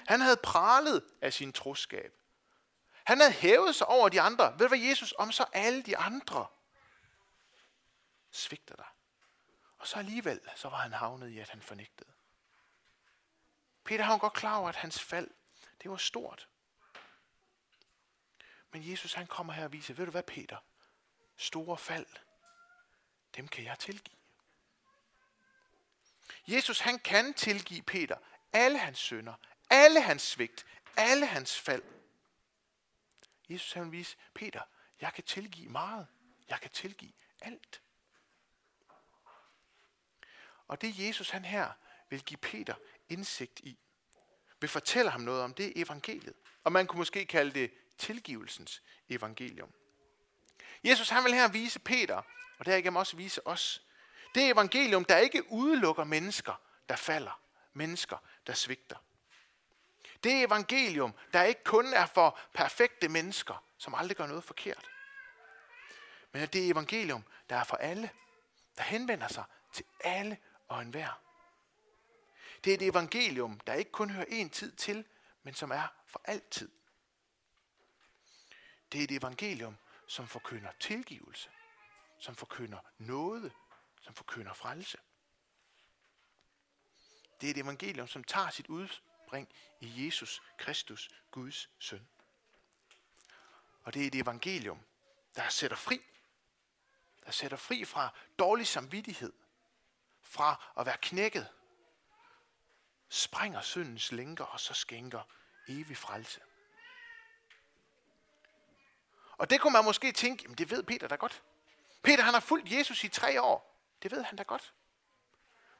Han 0.07 0.21
havde 0.21 0.37
pralet 0.43 1.03
af 1.21 1.33
sin 1.33 1.53
troskab. 1.53 2.20
Han 3.11 3.19
havde 3.19 3.33
hævet 3.33 3.75
sig 3.75 3.87
over 3.87 4.09
de 4.09 4.21
andre. 4.21 4.51
Ved 4.51 4.59
du 4.59 4.67
hvad, 4.67 4.79
Jesus? 4.79 5.13
Om 5.17 5.31
så 5.31 5.45
alle 5.53 5.83
de 5.83 5.97
andre 5.97 6.47
svigter 8.29 8.75
dig. 8.75 8.85
Og 9.77 9.87
så 9.87 9.99
alligevel, 9.99 10.41
så 10.55 10.69
var 10.69 10.77
han 10.77 10.93
havnet 10.93 11.29
i, 11.29 11.39
at 11.39 11.49
han 11.49 11.61
fornægtede. 11.61 12.09
Peter 13.83 14.03
har 14.03 14.17
godt 14.17 14.33
klar 14.33 14.57
over, 14.57 14.69
at 14.69 14.75
hans 14.75 14.99
fald, 14.99 15.27
det 15.81 15.91
var 15.91 15.97
stort. 15.97 16.47
Men 18.71 18.91
Jesus 18.91 19.13
han 19.13 19.27
kommer 19.27 19.53
her 19.53 19.63
og 19.63 19.71
viser, 19.71 19.93
ved 19.93 20.05
du 20.05 20.11
hvad 20.11 20.23
Peter? 20.23 20.57
Store 21.37 21.77
fald, 21.77 22.07
dem 23.35 23.47
kan 23.47 23.63
jeg 23.63 23.79
tilgive. 23.79 24.17
Jesus 26.47 26.79
han 26.79 26.99
kan 26.99 27.33
tilgive 27.33 27.81
Peter 27.81 28.17
alle 28.53 28.77
hans 28.77 28.99
sønder, 28.99 29.33
alle 29.69 30.01
hans 30.01 30.21
svigt, 30.21 30.65
alle 30.97 31.25
hans 31.25 31.59
fald. 31.59 32.00
Jesus 33.51 33.73
han 33.73 33.83
vil 33.83 33.91
vise, 33.91 34.17
Peter, 34.33 34.61
jeg 35.01 35.13
kan 35.13 35.23
tilgive 35.23 35.69
meget. 35.69 36.07
Jeg 36.49 36.59
kan 36.61 36.71
tilgive 36.71 37.11
alt. 37.41 37.81
Og 40.67 40.81
det 40.81 40.99
Jesus 40.99 41.29
han 41.29 41.45
her 41.45 41.71
vil 42.09 42.23
give 42.23 42.37
Peter 42.37 42.75
indsigt 43.09 43.59
i, 43.59 43.77
vil 44.59 44.69
fortælle 44.69 45.11
ham 45.11 45.21
noget 45.21 45.41
om, 45.41 45.53
det 45.53 45.67
er 45.67 45.71
evangeliet. 45.75 46.35
Og 46.63 46.71
man 46.71 46.87
kunne 46.87 46.97
måske 46.97 47.25
kalde 47.25 47.51
det 47.51 47.73
tilgivelsens 47.97 48.81
evangelium. 49.09 49.73
Jesus 50.83 51.09
han 51.09 51.23
vil 51.23 51.33
her 51.33 51.47
vise 51.47 51.79
Peter, 51.79 52.21
og 52.57 52.65
derigennem 52.65 52.95
også 52.95 53.17
vise 53.17 53.47
os, 53.47 53.81
det 54.35 54.51
evangelium, 54.51 55.05
der 55.05 55.17
ikke 55.17 55.51
udelukker 55.51 56.03
mennesker, 56.03 56.61
der 56.89 56.95
falder, 56.95 57.41
mennesker, 57.73 58.17
der 58.47 58.53
svigter. 58.53 58.97
Det 60.23 60.43
evangelium, 60.43 61.13
der 61.33 61.43
ikke 61.43 61.63
kun 61.63 61.93
er 61.93 62.05
for 62.05 62.39
perfekte 62.53 63.09
mennesker, 63.09 63.63
som 63.77 63.95
aldrig 63.95 64.17
gør 64.17 64.27
noget 64.27 64.43
forkert. 64.43 64.89
Men 66.31 66.47
det 66.47 66.69
evangelium, 66.69 67.23
der 67.49 67.55
er 67.55 67.63
for 67.63 67.77
alle, 67.77 68.09
der 68.77 68.83
henvender 68.83 69.27
sig 69.27 69.43
til 69.73 69.85
alle 69.99 70.37
og 70.67 70.81
enhver. 70.81 71.21
Det 72.63 72.71
er 72.71 72.77
et 72.77 72.87
evangelium, 72.87 73.59
der 73.59 73.73
ikke 73.73 73.91
kun 73.91 74.09
hører 74.09 74.25
en 74.27 74.49
tid 74.49 74.71
til, 74.71 75.05
men 75.43 75.53
som 75.53 75.71
er 75.71 75.87
for 76.07 76.21
altid. 76.25 76.71
Det 78.91 78.99
er 78.99 79.03
et 79.03 79.11
evangelium, 79.11 79.77
som 80.07 80.27
forkynder 80.27 80.71
tilgivelse, 80.79 81.49
som 82.19 82.35
forkynder 82.35 82.79
nåde, 82.97 83.51
som 84.01 84.15
forkynder 84.15 84.53
frelse. 84.53 84.97
Det 87.41 87.47
er 87.47 87.51
et 87.51 87.57
evangelium, 87.57 88.07
som 88.07 88.23
tager 88.23 88.49
sit 88.49 88.69
udspring 89.31 89.49
i 89.79 90.05
Jesus 90.05 90.41
Kristus, 90.57 91.09
Guds 91.31 91.69
søn. 91.79 92.07
Og 93.83 93.93
det 93.93 94.03
er 94.03 94.07
et 94.07 94.15
evangelium, 94.15 94.79
der 95.35 95.49
sætter 95.49 95.77
fri. 95.77 96.01
Der 97.25 97.31
sætter 97.31 97.57
fri 97.57 97.85
fra 97.85 98.09
dårlig 98.39 98.67
samvittighed, 98.67 99.33
fra 100.21 100.73
at 100.77 100.85
være 100.85 100.97
knækket, 100.97 101.47
sprænger 103.09 103.61
syndens 103.61 104.11
lænker 104.11 104.45
og 104.45 104.59
så 104.59 104.73
skænker 104.73 105.23
evig 105.67 105.97
frelse. 105.97 106.41
Og 109.37 109.49
det 109.49 109.61
kunne 109.61 109.73
man 109.73 109.83
måske 109.83 110.11
tænke, 110.11 110.43
jamen 110.43 110.57
det 110.57 110.69
ved 110.69 110.83
Peter 110.83 111.07
da 111.07 111.15
godt. 111.15 111.43
Peter 112.03 112.23
han 112.23 112.33
har 112.33 112.41
fulgt 112.41 112.71
Jesus 112.71 113.03
i 113.03 113.09
tre 113.09 113.41
år. 113.41 113.81
Det 114.03 114.11
ved 114.11 114.23
han 114.23 114.35
da 114.35 114.43
godt. 114.43 114.73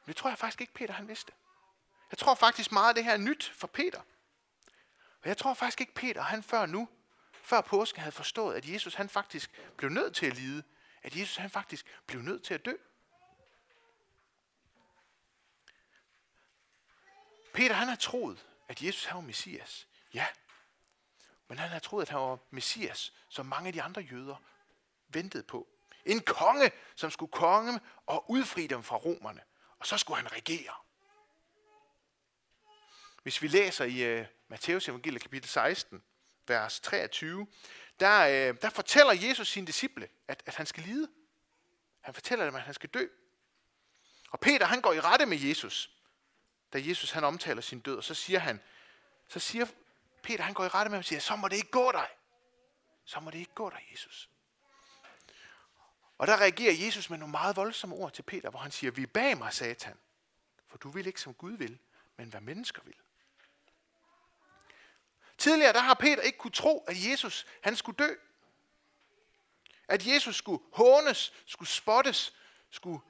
Men 0.04 0.06
det 0.06 0.16
tror 0.16 0.30
jeg 0.30 0.38
faktisk 0.38 0.60
ikke, 0.60 0.74
Peter 0.74 0.94
han 0.94 1.08
vidste. 1.08 1.32
Jeg 2.12 2.18
tror 2.18 2.34
faktisk 2.34 2.72
meget, 2.72 2.90
at 2.90 2.96
det 2.96 3.04
her 3.04 3.12
er 3.12 3.16
nyt 3.16 3.52
for 3.56 3.66
Peter. 3.66 4.00
Og 5.22 5.28
jeg 5.28 5.36
tror 5.36 5.54
faktisk 5.54 5.80
ikke, 5.80 5.94
Peter 5.94 6.22
han 6.22 6.42
før 6.42 6.66
nu, 6.66 6.88
før 7.42 7.60
påsken 7.60 8.00
havde 8.00 8.12
forstået, 8.12 8.56
at 8.56 8.68
Jesus 8.68 8.94
han 8.94 9.08
faktisk 9.08 9.50
blev 9.76 9.90
nødt 9.90 10.14
til 10.14 10.26
at 10.26 10.34
lide. 10.34 10.62
At 11.02 11.16
Jesus 11.16 11.36
han 11.36 11.50
faktisk 11.50 11.86
blev 12.06 12.22
nødt 12.22 12.44
til 12.44 12.54
at 12.54 12.64
dø. 12.64 12.72
Peter 17.54 17.74
han 17.74 17.88
har 17.88 17.96
troet, 17.96 18.46
at 18.68 18.82
Jesus 18.82 19.04
han 19.04 19.16
var 19.16 19.22
Messias. 19.22 19.88
Ja. 20.14 20.26
Men 21.48 21.58
han 21.58 21.68
har 21.68 21.78
troet, 21.78 22.02
at 22.02 22.08
han 22.08 22.20
var 22.20 22.38
Messias, 22.50 23.12
som 23.28 23.46
mange 23.46 23.66
af 23.66 23.72
de 23.72 23.82
andre 23.82 24.02
jøder 24.02 24.36
ventede 25.08 25.42
på. 25.42 25.68
En 26.04 26.20
konge, 26.20 26.72
som 26.94 27.10
skulle 27.10 27.32
konge 27.32 27.80
og 28.06 28.30
udfri 28.30 28.66
dem 28.66 28.82
fra 28.82 28.96
romerne. 28.96 29.40
Og 29.78 29.86
så 29.86 29.98
skulle 29.98 30.16
han 30.16 30.32
regere. 30.32 30.74
Hvis 33.22 33.42
vi 33.42 33.48
læser 33.48 33.84
i 33.84 34.20
uh, 34.20 34.26
Matteus 34.48 34.88
evangeliet 34.88 35.22
kapitel 35.22 35.48
16, 35.48 36.02
vers 36.46 36.80
23, 36.80 37.46
der, 38.00 38.50
uh, 38.50 38.56
der 38.62 38.70
fortæller 38.70 39.12
Jesus 39.12 39.48
sine 39.48 39.66
disciple, 39.66 40.08
at, 40.28 40.42
at 40.46 40.54
han 40.54 40.66
skal 40.66 40.82
lide. 40.82 41.08
Han 42.00 42.14
fortæller 42.14 42.44
dem, 42.44 42.54
at 42.54 42.62
han 42.62 42.74
skal 42.74 42.90
dø. 42.90 43.06
Og 44.30 44.40
Peter 44.40 44.66
han 44.66 44.80
går 44.80 44.92
i 44.92 45.00
rette 45.00 45.26
med 45.26 45.38
Jesus 45.38 45.90
da 46.72 46.78
Jesus 46.84 47.10
han 47.10 47.24
omtaler 47.24 47.62
sin 47.62 47.80
død, 47.80 47.96
og 47.96 48.04
så 48.04 48.14
siger 48.14 48.38
han, 48.38 48.60
så 49.28 49.40
siger 49.40 49.66
Peter, 50.22 50.44
han 50.44 50.54
går 50.54 50.64
i 50.64 50.68
rette 50.68 50.90
med 50.90 50.96
ham 50.96 51.00
og 51.00 51.04
siger, 51.04 51.20
så 51.20 51.36
må 51.36 51.48
det 51.48 51.56
ikke 51.56 51.70
gå 51.70 51.92
dig. 51.92 52.08
Så 53.04 53.20
må 53.20 53.30
det 53.30 53.38
ikke 53.38 53.54
gå 53.54 53.70
dig, 53.70 53.88
Jesus. 53.92 54.30
Og 56.18 56.26
der 56.26 56.36
reagerer 56.36 56.72
Jesus 56.86 57.10
med 57.10 57.18
nogle 57.18 57.30
meget 57.30 57.56
voldsomme 57.56 57.96
ord 57.96 58.12
til 58.12 58.22
Peter, 58.22 58.50
hvor 58.50 58.58
han 58.60 58.70
siger, 58.70 58.90
vi 58.90 59.06
bag 59.06 59.38
mig, 59.38 59.52
satan, 59.52 59.98
for 60.66 60.78
du 60.78 60.90
vil 60.90 61.06
ikke 61.06 61.20
som 61.20 61.34
Gud 61.34 61.52
vil, 61.52 61.78
men 62.16 62.28
hvad 62.28 62.40
mennesker 62.40 62.82
vil. 62.82 62.96
Tidligere 65.42 65.72
der 65.72 65.80
har 65.80 65.94
Peter 65.94 66.22
ikke 66.22 66.38
kunne 66.38 66.50
tro, 66.50 66.84
at 66.88 66.96
Jesus 67.10 67.46
han 67.62 67.76
skulle 67.76 67.96
dø. 67.96 68.14
At 69.88 70.06
Jesus 70.06 70.36
skulle 70.36 70.62
hånes, 70.72 71.32
skulle 71.46 71.68
spottes, 71.68 72.34
skulle 72.70 73.00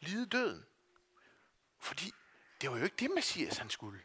lide 0.00 0.26
døden. 0.26 0.66
Fordi 1.78 2.12
det 2.60 2.70
var 2.70 2.78
jo 2.78 2.84
ikke 2.84 2.96
det, 2.96 3.10
Messias 3.10 3.58
han 3.58 3.70
skulle. 3.70 4.02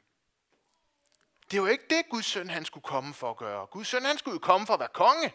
Det 1.52 1.62
var 1.62 1.68
ikke 1.68 1.86
det, 1.90 2.10
Guds 2.10 2.26
søn 2.26 2.50
han 2.50 2.66
skulle 2.66 2.84
komme 2.84 3.14
for 3.14 3.30
at 3.30 3.38
gøre. 3.38 3.66
Guds 3.66 3.88
søn 3.88 4.06
han 4.06 4.18
skulle 4.18 4.36
jo 4.36 4.40
komme 4.40 4.68
for 4.68 4.74
at 4.74 4.80
være 4.80 4.90
konge. 4.94 5.34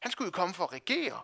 Han 0.00 0.12
skulle 0.12 0.26
jo 0.26 0.32
komme 0.32 0.54
for 0.54 0.64
at 0.64 0.72
regere. 0.72 1.22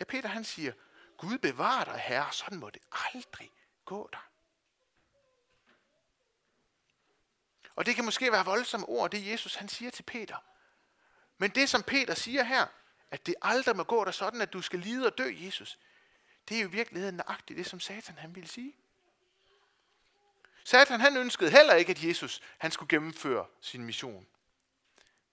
Ja, 0.00 0.04
Peter 0.04 0.28
han 0.28 0.44
siger, 0.44 0.72
Gud 1.18 1.38
bevarer 1.38 1.84
dig, 1.84 1.98
herre, 1.98 2.32
sådan 2.32 2.58
må 2.58 2.70
det 2.70 2.82
aldrig 2.92 3.52
gå 3.84 4.08
dig. 4.12 4.20
Og 7.76 7.86
det 7.86 7.94
kan 7.94 8.04
måske 8.04 8.32
være 8.32 8.44
voldsomme 8.44 8.88
ord, 8.88 9.10
det 9.10 9.26
Jesus 9.26 9.54
han 9.54 9.68
siger 9.68 9.90
til 9.90 10.02
Peter. 10.02 10.36
Men 11.38 11.50
det 11.50 11.68
som 11.68 11.82
Peter 11.82 12.14
siger 12.14 12.42
her, 12.42 12.66
at 13.10 13.26
det 13.26 13.34
aldrig 13.42 13.76
må 13.76 13.82
gå 13.82 14.04
dig 14.04 14.14
sådan, 14.14 14.40
at 14.40 14.52
du 14.52 14.62
skal 14.62 14.78
lide 14.78 15.06
og 15.06 15.18
dø, 15.18 15.32
Jesus, 15.36 15.78
det 16.48 16.56
er 16.56 16.62
jo 16.62 16.68
i 16.68 16.70
virkeligheden 16.70 17.16
nøjagtigt 17.16 17.56
det, 17.56 17.66
som 17.66 17.80
Satan 17.80 18.18
han 18.18 18.34
ville 18.34 18.48
sige. 18.48 18.76
Satan 20.64 21.00
han 21.00 21.16
ønskede 21.16 21.50
heller 21.50 21.74
ikke, 21.74 21.90
at 21.90 22.04
Jesus 22.04 22.42
han 22.58 22.70
skulle 22.70 22.88
gennemføre 22.88 23.46
sin 23.60 23.84
mission. 23.84 24.26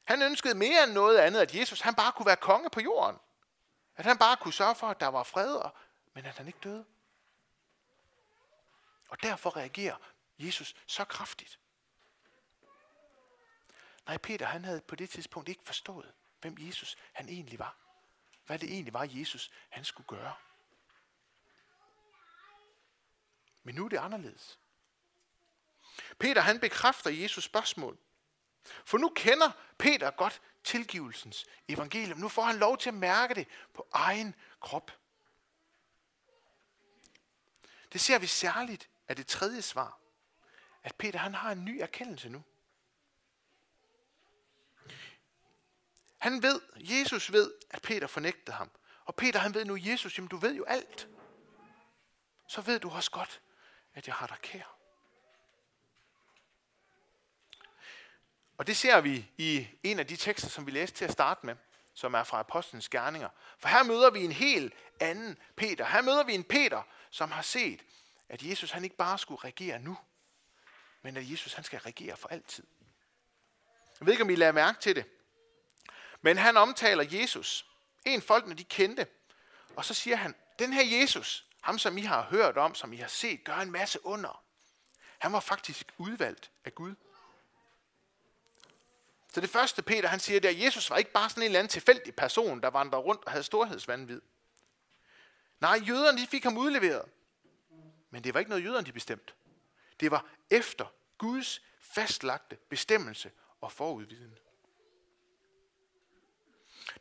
Han 0.03 0.21
ønskede 0.21 0.55
mere 0.55 0.83
end 0.83 0.91
noget 0.91 1.17
andet, 1.17 1.39
at 1.39 1.55
Jesus 1.55 1.81
han 1.81 1.95
bare 1.95 2.11
kunne 2.11 2.25
være 2.25 2.35
konge 2.35 2.69
på 2.69 2.81
jorden. 2.81 3.19
At 3.95 4.05
han 4.05 4.17
bare 4.17 4.37
kunne 4.37 4.53
sørge 4.53 4.75
for, 4.75 4.87
at 4.87 4.99
der 4.99 5.07
var 5.07 5.23
fred, 5.23 5.61
men 6.13 6.25
at 6.25 6.37
han 6.37 6.47
ikke 6.47 6.59
døde. 6.63 6.85
Og 9.09 9.23
derfor 9.23 9.57
reagerer 9.57 9.95
Jesus 10.39 10.75
så 10.87 11.05
kraftigt. 11.05 11.59
Nej, 14.05 14.17
Peter 14.17 14.45
han 14.45 14.65
havde 14.65 14.81
på 14.81 14.95
det 14.95 15.09
tidspunkt 15.09 15.49
ikke 15.49 15.63
forstået, 15.63 16.13
hvem 16.41 16.57
Jesus 16.59 16.97
han 17.13 17.29
egentlig 17.29 17.59
var. 17.59 17.77
Hvad 18.45 18.59
det 18.59 18.71
egentlig 18.71 18.93
var, 18.93 19.07
Jesus 19.11 19.51
han 19.69 19.85
skulle 19.85 20.07
gøre. 20.07 20.35
Men 23.63 23.75
nu 23.75 23.85
er 23.85 23.89
det 23.89 23.97
anderledes. 23.97 24.59
Peter 26.19 26.41
han 26.41 26.59
bekræfter 26.59 27.09
Jesus 27.09 27.43
spørgsmål. 27.43 27.97
For 28.85 28.97
nu 28.97 29.09
kender 29.09 29.51
Peter 29.77 30.11
godt 30.11 30.41
tilgivelsens 30.63 31.45
evangelium. 31.67 32.17
Nu 32.17 32.29
får 32.29 32.41
han 32.41 32.57
lov 32.57 32.77
til 32.77 32.89
at 32.89 32.93
mærke 32.93 33.35
det 33.35 33.47
på 33.73 33.87
egen 33.91 34.35
krop. 34.59 34.91
Det 37.93 38.01
ser 38.01 38.19
vi 38.19 38.27
særligt 38.27 38.89
af 39.07 39.15
det 39.15 39.27
tredje 39.27 39.61
svar. 39.61 39.99
At 40.83 40.95
Peter 40.95 41.19
han 41.19 41.33
har 41.33 41.51
en 41.51 41.65
ny 41.65 41.79
erkendelse 41.81 42.29
nu. 42.29 42.43
Han 46.21 46.43
ved, 46.43 46.61
Jesus 46.75 47.31
ved, 47.31 47.53
at 47.69 47.81
Peter 47.81 48.07
fornægtede 48.07 48.55
ham. 48.57 48.71
Og 49.05 49.15
Peter 49.15 49.39
han 49.39 49.53
ved 49.53 49.65
nu, 49.65 49.77
Jesus, 49.79 50.17
jamen 50.17 50.29
du 50.29 50.37
ved 50.37 50.55
jo 50.55 50.63
alt. 50.63 51.07
Så 52.47 52.61
ved 52.61 52.79
du 52.79 52.89
også 52.89 53.11
godt, 53.11 53.41
at 53.93 54.07
jeg 54.07 54.15
har 54.15 54.27
dig 54.27 54.37
kær. 54.41 54.77
Og 58.57 58.67
det 58.67 58.77
ser 58.77 59.01
vi 59.01 59.31
i 59.37 59.67
en 59.83 59.99
af 59.99 60.07
de 60.07 60.15
tekster, 60.15 60.49
som 60.49 60.65
vi 60.65 60.71
læste 60.71 60.97
til 60.97 61.05
at 61.05 61.11
starte 61.11 61.45
med, 61.45 61.55
som 61.93 62.13
er 62.13 62.23
fra 62.23 62.39
Apostlenes 62.39 62.89
Gerninger. 62.89 63.29
For 63.57 63.67
her 63.67 63.83
møder 63.83 64.09
vi 64.09 64.25
en 64.25 64.31
helt 64.31 64.73
anden 64.99 65.37
Peter. 65.55 65.85
Her 65.85 66.01
møder 66.01 66.23
vi 66.23 66.33
en 66.33 66.43
Peter, 66.43 66.81
som 67.09 67.31
har 67.31 67.41
set, 67.41 67.85
at 68.29 68.43
Jesus 68.43 68.71
han 68.71 68.83
ikke 68.83 68.95
bare 68.95 69.17
skulle 69.17 69.41
regere 69.43 69.79
nu, 69.79 69.97
men 71.01 71.17
at 71.17 71.31
Jesus 71.31 71.53
han 71.53 71.63
skal 71.63 71.79
regere 71.79 72.17
for 72.17 72.27
altid. 72.27 72.67
Jeg 73.99 74.05
ved 74.05 74.13
ikke, 74.13 74.23
om 74.23 74.29
I 74.29 74.35
lader 74.35 74.51
mærke 74.51 74.79
til 74.79 74.95
det. 74.95 75.05
Men 76.21 76.37
han 76.37 76.57
omtaler 76.57 77.03
Jesus. 77.11 77.65
En 78.05 78.21
folkene 78.21 78.55
de 78.55 78.63
kendte. 78.63 79.07
Og 79.75 79.85
så 79.85 79.93
siger 79.93 80.15
han, 80.15 80.35
den 80.59 80.73
her 80.73 80.99
Jesus, 80.99 81.45
ham 81.61 81.79
som 81.79 81.97
I 81.97 82.01
har 82.01 82.21
hørt 82.21 82.57
om, 82.57 82.75
som 82.75 82.93
I 82.93 82.97
har 82.97 83.07
set, 83.07 83.43
gør 83.43 83.55
en 83.55 83.71
masse 83.71 84.05
under. 84.05 84.43
Han 85.17 85.33
var 85.33 85.39
faktisk 85.39 85.93
udvalgt 85.97 86.51
af 86.65 86.75
Gud. 86.75 86.95
Så 89.33 89.41
det 89.41 89.49
første 89.49 89.81
Peter 89.81 90.07
han 90.09 90.19
siger, 90.19 90.39
det 90.39 90.47
er, 90.47 90.55
at 90.55 90.61
Jesus 90.61 90.89
var 90.89 90.97
ikke 90.97 91.11
bare 91.11 91.29
sådan 91.29 91.43
en 91.43 91.45
eller 91.45 91.59
anden 91.59 91.71
tilfældig 91.71 92.15
person, 92.15 92.61
der 92.61 92.67
vandrede 92.67 93.03
rundt 93.03 93.25
og 93.25 93.31
havde 93.31 93.43
storhedsvandvid. 93.43 94.21
Nej, 95.59 95.81
jøderne 95.87 96.17
de 96.17 96.27
fik 96.27 96.43
ham 96.43 96.57
udleveret. 96.57 97.09
Men 98.09 98.23
det 98.23 98.33
var 98.33 98.39
ikke 98.39 98.49
noget, 98.49 98.63
jøderne 98.63 98.85
de 98.85 98.91
bestemte. 98.91 99.33
Det 99.99 100.11
var 100.11 100.25
efter 100.49 100.85
Guds 101.17 101.61
fastlagte 101.79 102.55
bestemmelse 102.55 103.31
og 103.61 103.71
forudvidende. 103.71 104.37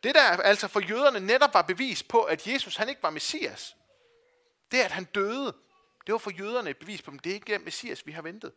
Det 0.03 0.15
der 0.15 0.23
altså 0.23 0.69
for 0.69 0.81
jøderne 0.81 1.21
netop 1.21 1.55
var 1.55 1.63
bevis 1.63 2.03
på, 2.03 2.23
at 2.23 2.47
Jesus 2.47 2.77
han 2.77 2.89
ikke 2.89 3.03
var 3.03 3.11
Messias, 3.11 3.77
det 4.71 4.81
at 4.81 4.91
han 4.91 5.05
døde, 5.05 5.57
det 6.07 6.13
var 6.13 6.19
for 6.19 6.31
jøderne 6.31 6.71
et 6.71 6.79
bevis 6.79 7.03
på, 7.03 7.11
at 7.11 7.25
det 7.25 7.31
er 7.31 7.35
ikke 7.35 7.55
er 7.55 7.59
Messias, 7.59 8.07
vi 8.07 8.13
har 8.13 8.23
ventet. 8.23 8.53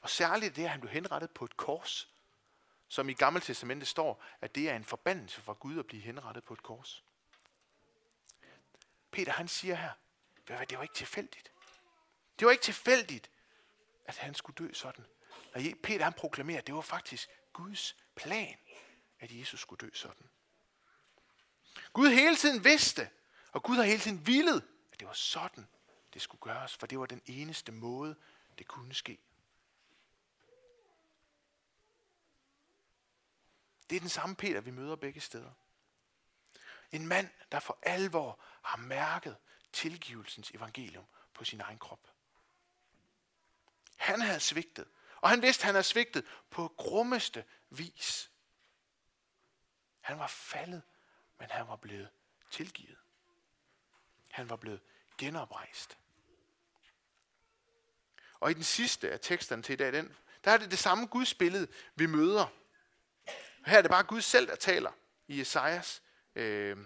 Og 0.00 0.10
særligt 0.10 0.56
det, 0.56 0.64
at 0.64 0.70
han 0.70 0.80
blev 0.80 0.92
henrettet 0.92 1.30
på 1.30 1.44
et 1.44 1.56
kors, 1.56 2.08
som 2.88 3.08
i 3.08 3.12
Gamle 3.12 3.40
Testamentet 3.40 3.88
står, 3.88 4.24
at 4.40 4.54
det 4.54 4.70
er 4.70 4.76
en 4.76 4.84
forbandelse 4.84 5.40
for 5.40 5.54
Gud 5.54 5.78
at 5.78 5.86
blive 5.86 6.02
henrettet 6.02 6.44
på 6.44 6.54
et 6.54 6.62
kors. 6.62 7.04
Peter 9.10 9.32
han 9.32 9.48
siger 9.48 9.74
her, 9.74 9.90
det 10.48 10.76
var 10.76 10.82
ikke 10.82 10.94
tilfældigt. 10.94 11.52
Det 12.38 12.46
var 12.46 12.52
ikke 12.52 12.64
tilfældigt, 12.64 13.30
at 14.04 14.16
han 14.16 14.34
skulle 14.34 14.66
dø 14.66 14.72
sådan. 14.72 15.04
Og 15.54 15.60
Peter 15.82 16.04
han 16.04 16.12
proklamerer, 16.12 16.58
at 16.58 16.66
det 16.66 16.74
var 16.74 16.80
faktisk 16.80 17.28
Guds 17.52 17.96
plan, 18.16 18.56
at 19.24 19.38
Jesus 19.38 19.60
skulle 19.60 19.86
dø 19.86 19.90
sådan. 19.94 20.28
Gud 21.92 22.08
hele 22.08 22.36
tiden 22.36 22.64
vidste, 22.64 23.10
og 23.52 23.62
Gud 23.62 23.76
har 23.76 23.82
hele 23.82 24.00
tiden 24.00 24.26
villet, 24.26 24.68
at 24.92 25.00
det 25.00 25.08
var 25.08 25.14
sådan, 25.14 25.68
det 26.14 26.22
skulle 26.22 26.40
gøres, 26.40 26.76
for 26.76 26.86
det 26.86 26.98
var 26.98 27.06
den 27.06 27.22
eneste 27.26 27.72
måde, 27.72 28.16
det 28.58 28.68
kunne 28.68 28.94
ske. 28.94 29.18
Det 33.90 33.96
er 33.96 34.00
den 34.00 34.08
samme 34.08 34.36
Peter, 34.36 34.60
vi 34.60 34.70
møder 34.70 34.96
begge 34.96 35.20
steder. 35.20 35.52
En 36.92 37.06
mand, 37.06 37.28
der 37.52 37.60
for 37.60 37.78
alvor 37.82 38.40
har 38.62 38.76
mærket 38.76 39.36
tilgivelsens 39.72 40.50
evangelium 40.50 41.04
på 41.34 41.44
sin 41.44 41.60
egen 41.60 41.78
krop. 41.78 42.10
Han 43.96 44.20
havde 44.20 44.40
svigtet, 44.40 44.88
og 45.20 45.30
han 45.30 45.42
vidste, 45.42 45.62
at 45.62 45.64
han 45.64 45.74
havde 45.74 45.84
svigtet 45.84 46.24
på 46.50 46.74
grummeste 46.76 47.44
vis. 47.70 48.30
Han 50.04 50.18
var 50.18 50.26
faldet, 50.26 50.82
men 51.38 51.50
han 51.50 51.68
var 51.68 51.76
blevet 51.76 52.08
tilgivet. 52.50 52.98
Han 54.30 54.50
var 54.50 54.56
blevet 54.56 54.80
genoprejst. 55.18 55.98
Og 58.40 58.50
i 58.50 58.54
den 58.54 58.64
sidste 58.64 59.12
af 59.12 59.20
teksterne 59.20 59.62
til 59.62 59.72
i 59.72 59.76
dag, 59.76 59.92
den, 59.92 60.16
der 60.44 60.50
er 60.50 60.56
det 60.56 60.70
det 60.70 60.78
samme 60.78 61.06
Guds 61.06 61.34
billede, 61.34 61.68
vi 61.94 62.06
møder. 62.06 62.46
Her 63.66 63.78
er 63.78 63.82
det 63.82 63.90
bare 63.90 64.04
Gud 64.04 64.20
selv, 64.20 64.46
der 64.46 64.56
taler 64.56 64.92
i 65.28 65.40
Esajas 65.40 66.02
øh, 66.34 66.76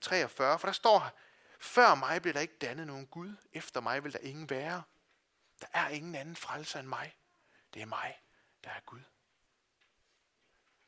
43, 0.00 0.58
for 0.58 0.68
der 0.68 0.72
står, 0.72 1.10
før 1.58 1.94
mig 1.94 2.22
blev 2.22 2.34
der 2.34 2.40
ikke 2.40 2.58
dannet 2.60 2.86
nogen 2.86 3.06
Gud, 3.06 3.36
efter 3.52 3.80
mig 3.80 4.04
vil 4.04 4.12
der 4.12 4.18
ingen 4.18 4.50
være. 4.50 4.82
Der 5.60 5.66
er 5.72 5.88
ingen 5.88 6.14
anden 6.14 6.36
frelser 6.36 6.80
end 6.80 6.88
mig. 6.88 7.16
Det 7.74 7.82
er 7.82 7.86
mig, 7.86 8.20
der 8.64 8.70
er 8.70 8.80
Gud. 8.80 9.00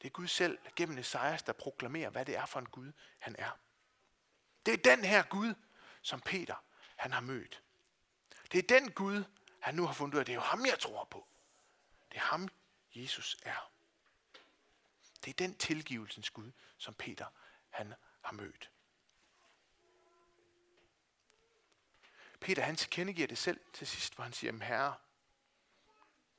Det 0.02 0.06
er 0.06 0.10
Gud 0.12 0.28
selv 0.28 0.58
gennem 0.76 0.98
Esajas, 0.98 1.42
der 1.42 1.52
proklamerer, 1.52 2.10
hvad 2.10 2.24
det 2.24 2.36
er 2.36 2.46
for 2.46 2.60
en 2.60 2.66
Gud, 2.66 2.92
han 3.18 3.36
er. 3.38 3.58
Det 4.66 4.74
er 4.74 4.96
den 4.96 5.04
her 5.04 5.22
Gud, 5.22 5.54
som 6.02 6.20
Peter 6.20 6.64
han 6.96 7.12
har 7.12 7.20
mødt. 7.20 7.62
Det 8.52 8.58
er 8.58 8.80
den 8.80 8.92
Gud, 8.92 9.24
han 9.60 9.74
nu 9.74 9.86
har 9.86 9.94
fundet 9.94 10.14
ud 10.14 10.18
af. 10.18 10.26
Det 10.26 10.32
er 10.32 10.36
jo 10.36 10.40
ham, 10.40 10.66
jeg 10.66 10.78
tror 10.78 11.04
på. 11.04 11.26
Det 12.10 12.16
er 12.16 12.22
ham, 12.22 12.48
Jesus 12.94 13.36
er. 13.42 13.72
Det 15.24 15.30
er 15.30 15.34
den 15.34 15.54
tilgivelsens 15.54 16.30
Gud, 16.30 16.52
som 16.78 16.94
Peter 16.94 17.26
han 17.70 17.94
har 18.22 18.32
mødt. 18.32 18.70
Peter 22.40 22.62
han 22.62 22.76
tilkendegiver 22.76 23.28
det 23.28 23.38
selv 23.38 23.60
til 23.72 23.86
sidst, 23.86 24.14
hvor 24.14 24.24
han 24.24 24.32
siger, 24.32 24.64
Herre, 24.64 24.94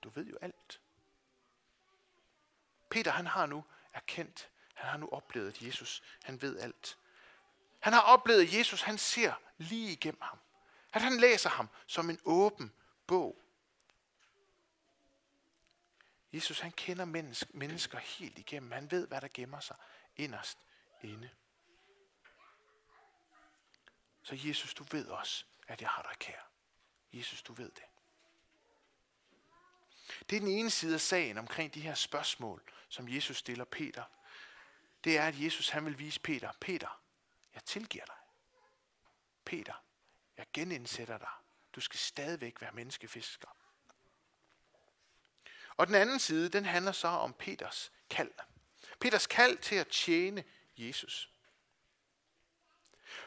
du 0.04 0.10
ved 0.10 0.26
jo 0.26 0.38
alt. 0.42 0.82
Peter 2.90 3.12
han 3.12 3.28
har 3.28 3.46
nu 3.46 3.66
erkendt, 3.94 4.50
han 4.74 4.90
har 4.90 4.98
nu 4.98 5.10
oplevet, 5.10 5.48
at 5.48 5.62
Jesus 5.62 6.04
han 6.24 6.42
ved 6.42 6.60
alt. 6.60 6.98
Han 7.80 7.94
har 7.94 8.02
oplevet, 8.02 8.42
at 8.42 8.54
Jesus 8.54 8.82
han 8.82 8.98
ser 8.98 9.34
lige 9.58 9.92
igennem 9.92 10.22
ham. 10.22 10.40
At 10.94 11.02
han 11.02 11.20
læser 11.20 11.50
ham 11.50 11.70
som 11.88 12.10
en 12.10 12.20
åben 12.26 12.74
bog. 13.08 13.42
Jesus 16.34 16.60
han 16.60 16.72
kender 16.72 17.06
mennesker 17.54 17.98
helt 17.98 18.40
igennem. 18.40 18.72
Han 18.72 18.92
ved, 18.92 19.08
hvad 19.08 19.22
der 19.22 19.28
gemmer 19.34 19.60
sig 19.60 19.76
inderst 20.16 20.58
inde. 21.02 21.30
Så 24.24 24.40
Jesus, 24.44 24.74
du 24.74 24.86
ved 24.92 25.08
også, 25.08 25.46
at 25.68 25.82
jeg 25.82 25.90
har 25.90 26.02
dig 26.02 26.20
kær. 26.20 26.50
Jesus, 27.14 27.42
du 27.42 27.54
ved 27.54 27.72
det. 27.72 27.84
Det 30.30 30.36
er 30.36 30.40
den 30.40 30.48
ene 30.48 30.70
side 30.70 30.94
af 30.94 31.02
sagen 31.02 31.38
omkring 31.38 31.74
de 31.74 31.82
her 31.82 31.94
spørgsmål, 31.94 32.64
som 32.90 33.10
Jesus 33.10 33.38
stiller 33.38 33.66
Peter. 33.66 34.04
Det 35.04 35.18
er, 35.18 35.28
at 35.28 35.42
Jesus 35.42 35.70
han 35.70 35.86
vil 35.86 36.00
vise 36.00 36.20
Peter, 36.20 36.52
Peter, 36.62 37.02
jeg 37.54 37.64
tilgiver 37.64 38.06
dig. 38.06 38.16
Peter, 39.46 39.84
jeg 40.38 40.46
genindsætter 40.54 41.18
dig. 41.18 41.30
Du 41.76 41.82
skal 41.82 42.00
stadigvæk 42.00 42.62
være 42.62 42.72
menneskefisker. 42.72 43.48
Og 45.78 45.88
den 45.88 45.96
anden 45.96 46.20
side, 46.20 46.50
den 46.50 46.66
handler 46.66 46.92
så 46.92 47.08
om 47.08 47.34
Peters 47.34 47.92
kald. 48.10 48.32
Peters 49.00 49.28
kald 49.28 49.58
til 49.58 49.76
at 49.76 49.88
tjene 49.88 50.44
Jesus. 50.78 51.30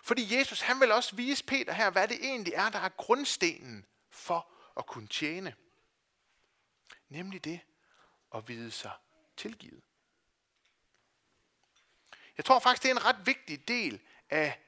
Fordi 0.02 0.38
Jesus 0.38 0.60
han 0.60 0.80
vil 0.80 0.92
også 0.92 1.16
vise 1.16 1.44
Peter 1.44 1.72
her, 1.72 1.90
hvad 1.90 2.08
det 2.08 2.24
egentlig 2.24 2.54
er, 2.54 2.68
der 2.68 2.78
er 2.78 2.88
grundstenen 2.88 3.86
for 4.10 4.52
at 4.76 4.86
kunne 4.86 5.08
tjene. 5.08 5.54
Nemlig 7.10 7.44
det 7.44 7.60
at 8.34 8.48
vide 8.48 8.70
sig 8.70 8.92
tilgivet. 9.36 9.82
Jeg 12.36 12.44
tror 12.44 12.58
faktisk, 12.58 12.82
det 12.82 12.90
er 12.90 12.94
en 12.94 13.04
ret 13.04 13.26
vigtig 13.26 13.68
del 13.68 14.00
af 14.30 14.60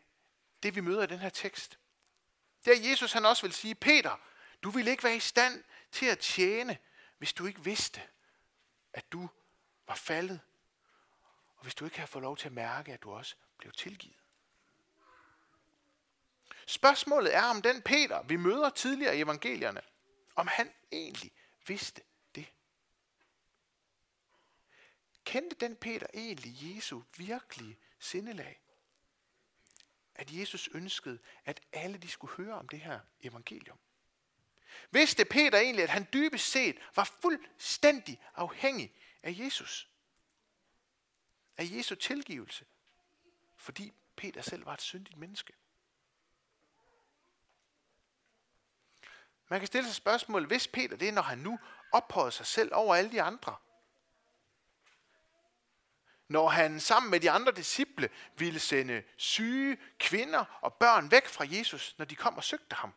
det, 0.63 0.75
vi 0.75 0.81
møder 0.81 1.03
i 1.03 1.07
den 1.07 1.19
her 1.19 1.29
tekst. 1.29 1.79
Der 2.65 2.91
Jesus, 2.91 3.13
han 3.13 3.27
også 3.27 3.43
vil 3.43 3.53
sige, 3.53 3.75
Peter, 3.75 4.17
du 4.63 4.71
vil 4.71 4.89
ikke 4.89 5.05
være 5.05 5.17
i 5.17 5.21
stand 5.21 5.65
til 5.93 6.07
at 6.07 6.19
tjene, 6.19 6.79
hvis 7.19 7.33
du 7.33 7.47
ikke 7.47 7.65
vidste, 7.65 8.03
at 8.93 9.13
du 9.13 9.29
var 9.87 9.95
faldet, 9.95 10.41
og 11.57 11.63
hvis 11.63 11.75
du 11.75 11.85
ikke 11.85 11.97
havde 11.97 12.11
fået 12.11 12.23
lov 12.23 12.37
til 12.37 12.47
at 12.47 12.53
mærke, 12.53 12.93
at 12.93 13.03
du 13.03 13.13
også 13.13 13.37
blev 13.59 13.73
tilgivet. 13.73 14.17
Spørgsmålet 16.67 17.35
er, 17.35 17.43
om 17.43 17.63
den 17.63 17.83
Peter, 17.83 18.23
vi 18.23 18.37
møder 18.37 18.71
tidligere 18.71 19.17
i 19.17 19.21
evangelierne, 19.21 19.81
om 20.37 20.47
han 20.47 20.73
egentlig 20.93 21.33
vidste 21.67 22.03
det. 22.35 22.47
Kendte 25.33 25.57
den 25.57 25.77
Peter 25.77 26.07
egentlig 26.15 26.53
Jesu 26.63 27.03
virkelige 27.17 27.79
sindelag? 27.99 28.61
At 30.15 30.31
Jesus 30.31 30.69
ønskede, 30.73 31.19
at 31.45 31.61
alle 31.73 31.99
de 31.99 32.09
skulle 32.09 32.35
høre 32.37 32.55
om 32.55 32.69
det 32.69 32.81
her 32.81 33.01
evangelium. 33.21 33.79
Vidste 34.91 35.25
Peter 35.25 35.59
egentlig, 35.59 35.83
at 35.83 35.91
han 35.91 36.07
dybest 36.13 36.51
set 36.51 36.79
var 36.97 37.05
fuldstændig 37.05 38.21
afhængig 38.35 38.95
af 39.23 39.35
Jesus? 39.39 39.89
Af 41.57 41.65
Jesu 41.71 41.95
tilgivelse? 41.95 42.67
Fordi 43.57 43.93
Peter 44.17 44.43
selv 44.43 44.67
var 44.67 44.75
et 44.75 44.83
syndigt 44.83 45.17
menneske. 45.17 45.53
Man 49.49 49.61
kan 49.61 49.67
stille 49.67 49.87
sig 49.87 49.97
spørgsmål, 49.97 50.47
hvis 50.47 50.69
Peter 50.69 50.97
det 50.97 51.09
er, 51.09 51.13
når 51.13 51.23
han 51.23 51.39
nu 51.39 51.59
ophøjer 51.93 52.31
sig 52.31 52.47
selv 52.47 52.75
over 52.75 52.95
alle 52.95 53.13
de 53.13 53.23
andre. 53.23 53.57
Når 56.33 56.49
han 56.49 56.81
sammen 56.81 57.11
med 57.11 57.21
de 57.21 57.31
andre 57.31 57.53
disciple 57.53 58.11
ville 58.37 58.61
sende 58.61 59.03
syge 59.17 59.79
kvinder 59.99 60.45
og 60.61 60.75
børn 60.75 61.11
væk 61.11 61.27
fra 61.27 61.45
Jesus, 61.49 61.95
når 61.99 62.05
de 62.05 62.17
kom 62.17 62.37
og 62.37 62.45
søgte 62.45 62.77
ham. 62.77 62.95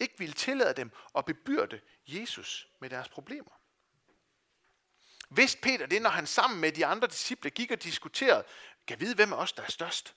Ikke 0.00 0.18
ville 0.18 0.34
tillade 0.34 0.74
dem 0.74 0.90
at 1.16 1.24
bebyrde 1.24 1.80
Jesus 2.06 2.68
med 2.80 2.90
deres 2.90 3.08
problemer. 3.08 3.60
Vidste 5.30 5.60
Peter 5.60 5.86
det, 5.86 6.02
når 6.02 6.10
han 6.10 6.26
sammen 6.26 6.60
med 6.60 6.72
de 6.72 6.86
andre 6.86 7.08
disciple 7.08 7.50
gik 7.50 7.70
og 7.70 7.82
diskuterede, 7.82 8.44
kan 8.86 9.00
vide, 9.00 9.14
hvem 9.14 9.32
af 9.32 9.36
os, 9.36 9.52
der 9.52 9.62
er 9.62 9.70
størst? 9.70 10.16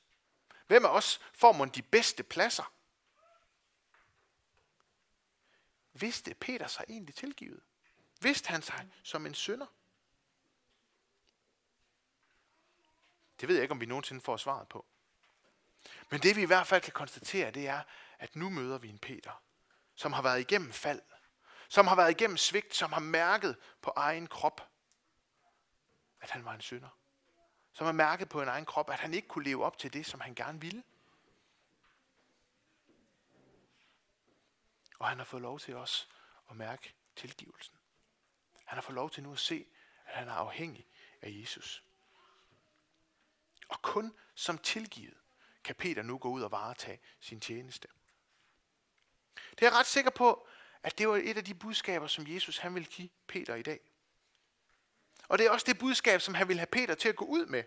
Hvem 0.67 0.85
af 0.85 0.89
os 0.89 1.21
får 1.33 1.51
man 1.51 1.69
de 1.69 1.81
bedste 1.81 2.23
pladser? 2.23 2.73
Vidste 5.93 6.33
Peter 6.33 6.67
sig 6.67 6.85
egentlig 6.89 7.15
tilgivet? 7.15 7.63
Vidste 8.21 8.49
han 8.49 8.61
sig 8.61 8.91
som 9.03 9.25
en 9.25 9.33
synder? 9.33 9.65
Det 13.41 13.47
ved 13.47 13.55
jeg 13.55 13.63
ikke, 13.63 13.71
om 13.71 13.81
vi 13.81 13.85
nogensinde 13.85 14.21
får 14.21 14.37
svaret 14.37 14.67
på. 14.67 14.85
Men 16.09 16.21
det 16.21 16.35
vi 16.35 16.41
i 16.41 16.45
hvert 16.45 16.67
fald 16.67 16.81
kan 16.81 16.93
konstatere, 16.93 17.51
det 17.51 17.67
er, 17.67 17.83
at 18.19 18.35
nu 18.35 18.49
møder 18.49 18.77
vi 18.77 18.89
en 18.89 18.99
Peter, 18.99 19.43
som 19.95 20.13
har 20.13 20.21
været 20.21 20.39
igennem 20.39 20.71
fald, 20.73 21.01
som 21.69 21.87
har 21.87 21.95
været 21.95 22.11
igennem 22.11 22.37
svigt, 22.37 22.75
som 22.75 22.93
har 22.93 22.99
mærket 22.99 23.57
på 23.81 23.93
egen 23.95 24.27
krop, 24.27 24.69
at 26.21 26.29
han 26.29 26.45
var 26.45 26.53
en 26.53 26.61
synder. 26.61 26.89
Som 27.73 27.85
har 27.85 27.91
mærket 27.91 28.29
på 28.29 28.41
en 28.41 28.47
egen 28.47 28.65
krop, 28.65 28.89
at 28.89 28.99
han 28.99 29.13
ikke 29.13 29.27
kunne 29.27 29.45
leve 29.45 29.65
op 29.65 29.77
til 29.77 29.93
det, 29.93 30.05
som 30.05 30.19
han 30.19 30.35
gerne 30.35 30.61
ville. 30.61 30.83
Og 34.99 35.07
han 35.07 35.17
har 35.17 35.25
fået 35.25 35.41
lov 35.41 35.59
til 35.59 35.75
os 35.75 36.09
at 36.49 36.55
mærke 36.55 36.93
tilgivelsen. 37.15 37.77
Han 38.65 38.77
har 38.77 38.81
fået 38.81 38.95
lov 38.95 39.09
til 39.09 39.23
nu 39.23 39.31
at 39.31 39.39
se, 39.39 39.65
at 40.05 40.15
han 40.15 40.27
er 40.27 40.33
afhængig 40.33 40.87
af 41.21 41.29
Jesus. 41.41 41.83
Og 43.71 43.81
kun 43.81 44.13
som 44.35 44.57
tilgivet 44.57 45.17
kan 45.63 45.75
Peter 45.75 46.01
nu 46.01 46.17
gå 46.17 46.29
ud 46.29 46.41
og 46.41 46.51
varetage 46.51 46.99
sin 47.19 47.39
tjeneste. 47.39 47.87
Det 49.51 49.61
er 49.61 49.65
jeg 49.65 49.73
ret 49.73 49.85
sikker 49.85 50.11
på, 50.11 50.47
at 50.83 50.97
det 50.97 51.07
var 51.07 51.15
et 51.15 51.37
af 51.37 51.45
de 51.45 51.53
budskaber, 51.53 52.07
som 52.07 52.27
Jesus 52.27 52.57
han 52.57 52.75
vil 52.75 52.85
give 52.85 53.09
Peter 53.27 53.55
i 53.55 53.61
dag. 53.61 53.79
Og 55.27 55.37
det 55.37 55.45
er 55.45 55.51
også 55.51 55.65
det 55.65 55.79
budskab, 55.79 56.21
som 56.21 56.33
han 56.33 56.47
vil 56.47 56.57
have 56.57 56.67
Peter 56.67 56.95
til 56.95 57.09
at 57.09 57.15
gå 57.15 57.25
ud 57.25 57.45
med. 57.45 57.63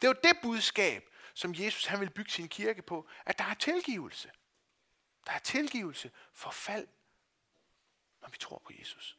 Det 0.00 0.08
var 0.08 0.14
det 0.14 0.38
budskab, 0.42 1.10
som 1.34 1.54
Jesus 1.54 1.86
han 1.86 2.00
vil 2.00 2.10
bygge 2.10 2.30
sin 2.30 2.48
kirke 2.48 2.82
på, 2.82 3.08
at 3.26 3.38
der 3.38 3.44
er 3.44 3.54
tilgivelse. 3.54 4.32
Der 5.26 5.32
er 5.32 5.38
tilgivelse 5.38 6.10
for 6.32 6.50
fald, 6.50 6.88
når 8.20 8.28
vi 8.28 8.36
tror 8.36 8.58
på 8.58 8.72
Jesus. 8.78 9.18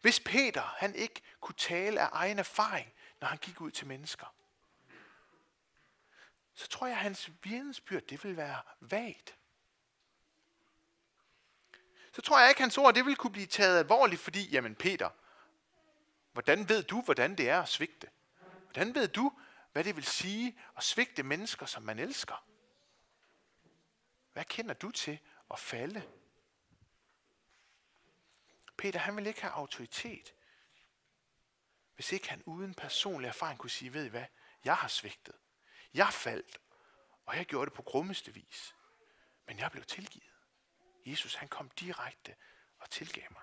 Hvis 0.00 0.20
Peter 0.20 0.62
han 0.62 0.94
ikke 0.94 1.22
kunne 1.40 1.54
tale 1.54 2.00
af 2.00 2.08
egen 2.12 2.38
erfaring, 2.38 2.92
når 3.20 3.28
han 3.28 3.38
gik 3.38 3.60
ud 3.60 3.70
til 3.70 3.86
mennesker, 3.86 4.34
så 6.54 6.68
tror 6.68 6.86
jeg, 6.86 6.96
at 6.96 7.02
hans 7.02 7.30
vidensbyrd, 7.42 8.02
det 8.02 8.24
vil 8.24 8.36
være 8.36 8.62
vagt. 8.80 9.36
Så 12.12 12.22
tror 12.22 12.40
jeg 12.40 12.48
ikke, 12.48 12.58
at 12.58 12.62
hans 12.62 12.78
ord, 12.78 12.94
det 12.94 13.06
vil 13.06 13.16
kunne 13.16 13.32
blive 13.32 13.46
taget 13.46 13.78
alvorligt, 13.78 14.20
fordi, 14.20 14.50
jamen 14.50 14.74
Peter, 14.74 15.10
hvordan 16.32 16.68
ved 16.68 16.82
du, 16.82 17.02
hvordan 17.02 17.36
det 17.36 17.48
er 17.48 17.62
at 17.62 17.68
svigte? 17.68 18.10
Hvordan 18.64 18.94
ved 18.94 19.08
du, 19.08 19.32
hvad 19.72 19.84
det 19.84 19.96
vil 19.96 20.04
sige 20.04 20.58
at 20.76 20.84
svigte 20.84 21.22
mennesker, 21.22 21.66
som 21.66 21.82
man 21.82 21.98
elsker? 21.98 22.44
Hvad 24.32 24.44
kender 24.44 24.74
du 24.74 24.90
til 24.90 25.18
at 25.50 25.58
falde? 25.58 26.02
Peter, 28.80 28.98
han 28.98 29.16
vil 29.16 29.26
ikke 29.26 29.40
have 29.40 29.52
autoritet, 29.52 30.34
hvis 31.94 32.12
ikke 32.12 32.28
han 32.28 32.42
uden 32.46 32.74
personlig 32.74 33.28
erfaring 33.28 33.58
kunne 33.58 33.70
sige, 33.70 33.92
ved 33.92 34.04
I 34.04 34.08
hvad, 34.08 34.24
jeg 34.64 34.76
har 34.76 34.88
svigtet. 34.88 35.34
Jeg 35.94 36.12
faldt, 36.12 36.60
og 37.26 37.36
jeg 37.36 37.46
gjorde 37.46 37.70
det 37.70 37.76
på 37.76 37.82
grummeste 37.82 38.34
vis. 38.34 38.74
Men 39.46 39.58
jeg 39.58 39.70
blev 39.70 39.84
tilgivet. 39.84 40.32
Jesus, 41.06 41.34
han 41.34 41.48
kom 41.48 41.70
direkte 41.70 42.34
og 42.78 42.90
tilgav 42.90 43.26
mig. 43.30 43.42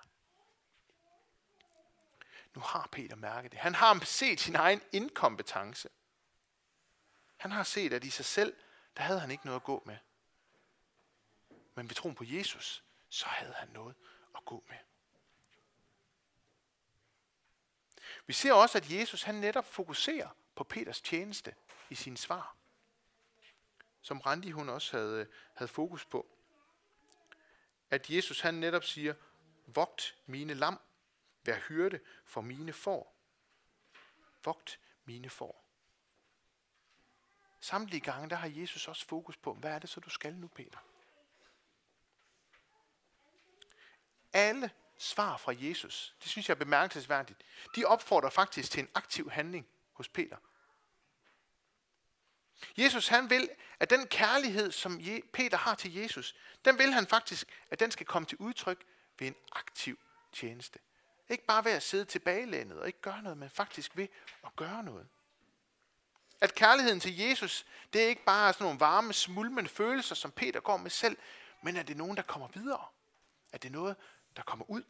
Nu 2.54 2.60
har 2.60 2.88
Peter 2.92 3.16
mærket 3.16 3.52
det. 3.52 3.60
Han 3.60 3.74
har 3.74 4.04
set 4.04 4.40
sin 4.40 4.56
egen 4.56 4.82
inkompetence. 4.92 5.88
Han 7.36 7.50
har 7.50 7.62
set, 7.62 7.92
at 7.92 8.04
i 8.04 8.10
sig 8.10 8.24
selv, 8.24 8.56
der 8.96 9.02
havde 9.02 9.20
han 9.20 9.30
ikke 9.30 9.46
noget 9.46 9.60
at 9.60 9.64
gå 9.64 9.82
med. 9.86 9.98
Men 11.74 11.88
ved 11.88 11.94
troen 11.94 12.14
på 12.14 12.24
Jesus, 12.26 12.84
så 13.08 13.26
havde 13.26 13.54
han 13.54 13.68
noget 13.68 13.96
at 14.36 14.44
gå 14.44 14.64
med. 14.68 14.87
Vi 18.28 18.32
ser 18.32 18.52
også, 18.52 18.78
at 18.78 18.90
Jesus 18.90 19.22
han 19.22 19.34
netop 19.34 19.66
fokuserer 19.66 20.28
på 20.54 20.64
Peters 20.64 21.00
tjeneste 21.00 21.54
i 21.90 21.94
sin 21.94 22.16
svar. 22.16 22.56
Som 24.00 24.20
Randi 24.20 24.50
hun 24.50 24.68
også 24.68 24.96
havde, 24.96 25.26
havde 25.54 25.68
fokus 25.68 26.04
på. 26.04 26.26
At 27.90 28.10
Jesus 28.10 28.40
han 28.40 28.54
netop 28.54 28.84
siger, 28.84 29.14
vogt 29.66 30.16
mine 30.26 30.54
lam, 30.54 30.80
vær 31.44 31.58
hyrde 31.58 32.00
for 32.24 32.40
mine 32.40 32.72
får. 32.72 33.14
Vogt 34.44 34.80
mine 35.04 35.30
får. 35.30 35.64
Samtlige 37.60 38.00
gange, 38.00 38.30
der 38.30 38.36
har 38.36 38.48
Jesus 38.48 38.88
også 38.88 39.06
fokus 39.06 39.36
på, 39.36 39.54
hvad 39.54 39.70
er 39.70 39.78
det 39.78 39.90
så, 39.90 40.00
du 40.00 40.10
skal 40.10 40.34
nu, 40.34 40.48
Peter? 40.48 40.78
Alle 44.32 44.70
svar 44.98 45.36
fra 45.36 45.52
Jesus, 45.56 46.14
det 46.22 46.30
synes 46.30 46.48
jeg 46.48 46.54
er 46.54 46.58
bemærkelsesværdigt, 46.58 47.42
de 47.76 47.84
opfordrer 47.84 48.30
faktisk 48.30 48.70
til 48.70 48.80
en 48.80 48.88
aktiv 48.94 49.30
handling 49.30 49.68
hos 49.92 50.08
Peter. 50.08 50.36
Jesus 52.76 53.08
han 53.08 53.30
vil, 53.30 53.50
at 53.80 53.90
den 53.90 54.06
kærlighed, 54.06 54.72
som 54.72 55.00
Peter 55.32 55.56
har 55.56 55.74
til 55.74 55.94
Jesus, 55.94 56.34
den 56.64 56.78
vil 56.78 56.92
han 56.92 57.06
faktisk, 57.06 57.48
at 57.70 57.80
den 57.80 57.90
skal 57.90 58.06
komme 58.06 58.26
til 58.26 58.38
udtryk 58.38 58.84
ved 59.18 59.26
en 59.26 59.34
aktiv 59.52 59.98
tjeneste. 60.32 60.78
Ikke 61.28 61.44
bare 61.44 61.64
ved 61.64 61.72
at 61.72 61.82
sidde 61.82 62.04
tilbagelænet 62.04 62.78
og 62.78 62.86
ikke 62.86 63.00
gøre 63.00 63.22
noget, 63.22 63.38
men 63.38 63.50
faktisk 63.50 63.96
ved 63.96 64.08
at 64.44 64.56
gøre 64.56 64.82
noget. 64.82 65.08
At 66.40 66.54
kærligheden 66.54 67.00
til 67.00 67.16
Jesus, 67.16 67.66
det 67.92 68.04
er 68.04 68.08
ikke 68.08 68.24
bare 68.24 68.52
sådan 68.52 68.64
nogle 68.64 68.80
varme, 68.80 69.12
smulmende 69.12 69.70
følelser, 69.70 70.14
som 70.14 70.30
Peter 70.30 70.60
går 70.60 70.76
med 70.76 70.90
selv, 70.90 71.16
men 71.62 71.76
at 71.76 71.88
det 71.88 71.94
er 71.94 71.98
nogen, 71.98 72.16
der 72.16 72.22
kommer 72.22 72.48
videre. 72.48 72.84
At 73.52 73.62
det 73.62 73.68
er 73.68 73.72
noget, 73.72 73.96
der 74.38 74.44
kommer 74.44 74.70
ud. 74.70 74.82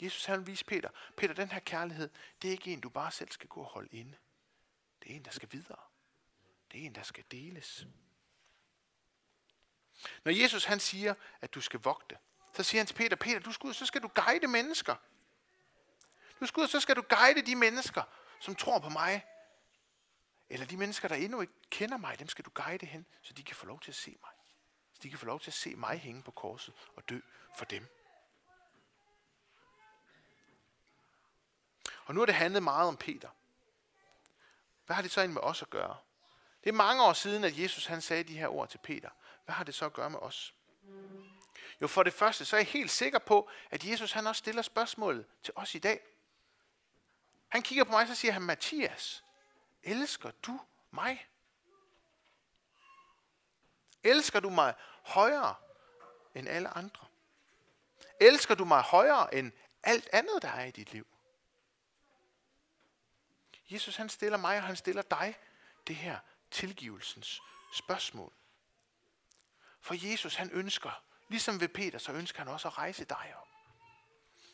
Jesus 0.00 0.24
han 0.24 0.46
vise 0.46 0.64
Peter, 0.64 0.90
Peter, 1.16 1.34
den 1.34 1.50
her 1.50 1.60
kærlighed, 1.60 2.10
det 2.42 2.48
er 2.48 2.52
ikke 2.52 2.72
en, 2.72 2.80
du 2.80 2.88
bare 2.88 3.12
selv 3.12 3.30
skal 3.30 3.48
gå 3.48 3.60
og 3.60 3.66
holde 3.66 3.88
inde. 3.96 4.16
Det 5.02 5.12
er 5.12 5.16
en, 5.16 5.24
der 5.24 5.30
skal 5.30 5.52
videre. 5.52 5.78
Det 6.72 6.82
er 6.82 6.86
en, 6.86 6.94
der 6.94 7.02
skal 7.02 7.24
deles. 7.30 7.86
Når 10.24 10.32
Jesus 10.32 10.64
han 10.64 10.80
siger, 10.80 11.14
at 11.40 11.54
du 11.54 11.60
skal 11.60 11.80
vogte, 11.80 12.18
så 12.54 12.62
siger 12.62 12.80
han 12.80 12.86
til 12.86 12.94
Peter, 12.94 13.16
Peter, 13.16 13.40
du 13.40 13.52
skal 13.52 13.66
ud, 13.66 13.74
så 13.74 13.86
skal 13.86 14.02
du 14.02 14.08
guide 14.08 14.46
mennesker. 14.46 14.96
Du 16.40 16.46
skal 16.46 16.60
ud, 16.60 16.68
så 16.68 16.80
skal 16.80 16.96
du 16.96 17.02
guide 17.02 17.42
de 17.42 17.56
mennesker, 17.56 18.02
som 18.40 18.54
tror 18.54 18.78
på 18.78 18.88
mig. 18.88 19.26
Eller 20.48 20.66
de 20.66 20.76
mennesker, 20.76 21.08
der 21.08 21.16
endnu 21.16 21.40
ikke 21.40 21.52
kender 21.70 21.96
mig, 21.96 22.18
dem 22.18 22.28
skal 22.28 22.44
du 22.44 22.50
guide 22.54 22.86
hen, 22.86 23.06
så 23.22 23.32
de 23.32 23.44
kan 23.44 23.56
få 23.56 23.66
lov 23.66 23.80
til 23.80 23.90
at 23.90 23.96
se 23.96 24.16
mig. 24.20 24.39
Så 25.00 25.02
de 25.02 25.10
kan 25.10 25.18
få 25.18 25.26
lov 25.26 25.40
til 25.40 25.50
at 25.50 25.54
se 25.54 25.74
mig 25.74 25.98
hænge 25.98 26.22
på 26.22 26.30
korset 26.30 26.74
og 26.96 27.08
dø 27.08 27.20
for 27.56 27.64
dem. 27.64 27.86
Og 32.04 32.14
nu 32.14 32.20
har 32.20 32.26
det 32.26 32.34
handlet 32.34 32.62
meget 32.62 32.88
om 32.88 32.96
Peter. 32.96 33.28
Hvad 34.86 34.94
har 34.94 35.02
det 35.02 35.10
så 35.10 35.20
egentlig 35.20 35.34
med 35.34 35.42
os 35.42 35.62
at 35.62 35.70
gøre? 35.70 35.96
Det 36.64 36.70
er 36.70 36.74
mange 36.74 37.04
år 37.04 37.12
siden, 37.12 37.44
at 37.44 37.58
Jesus 37.58 37.86
han 37.86 38.00
sagde 38.00 38.24
de 38.24 38.38
her 38.38 38.48
ord 38.48 38.68
til 38.68 38.78
Peter. 38.78 39.10
Hvad 39.44 39.54
har 39.54 39.64
det 39.64 39.74
så 39.74 39.86
at 39.86 39.92
gøre 39.92 40.10
med 40.10 40.18
os? 40.18 40.54
Jo, 41.80 41.86
for 41.86 42.02
det 42.02 42.12
første, 42.12 42.44
så 42.44 42.56
er 42.56 42.60
jeg 42.60 42.66
helt 42.66 42.90
sikker 42.90 43.18
på, 43.18 43.50
at 43.70 43.84
Jesus 43.84 44.12
han 44.12 44.26
også 44.26 44.38
stiller 44.38 44.62
spørgsmålet 44.62 45.26
til 45.42 45.54
os 45.56 45.74
i 45.74 45.78
dag. 45.78 46.00
Han 47.48 47.62
kigger 47.62 47.84
på 47.84 47.90
mig, 47.90 48.08
så 48.08 48.14
siger 48.14 48.32
han, 48.32 48.42
Mathias, 48.42 49.24
elsker 49.82 50.30
du 50.30 50.60
mig? 50.90 51.29
Elsker 54.04 54.40
du 54.40 54.50
mig 54.50 54.74
højere 55.02 55.54
end 56.34 56.48
alle 56.48 56.68
andre? 56.68 57.06
Elsker 58.20 58.54
du 58.54 58.64
mig 58.64 58.82
højere 58.82 59.34
end 59.34 59.52
alt 59.82 60.08
andet, 60.12 60.42
der 60.42 60.48
er 60.48 60.64
i 60.64 60.70
dit 60.70 60.92
liv? 60.92 61.06
Jesus 63.70 63.96
han 63.96 64.08
stiller 64.08 64.38
mig, 64.38 64.56
og 64.56 64.62
han 64.62 64.76
stiller 64.76 65.02
dig 65.02 65.38
det 65.86 65.96
her 65.96 66.18
tilgivelsens 66.50 67.42
spørgsmål. 67.74 68.32
For 69.80 70.10
Jesus 70.10 70.34
han 70.34 70.50
ønsker, 70.50 71.02
ligesom 71.28 71.60
ved 71.60 71.68
Peter, 71.68 71.98
så 71.98 72.12
ønsker 72.12 72.38
han 72.38 72.48
også 72.48 72.68
at 72.68 72.78
rejse 72.78 73.04
dig 73.04 73.34
op. 73.40 73.48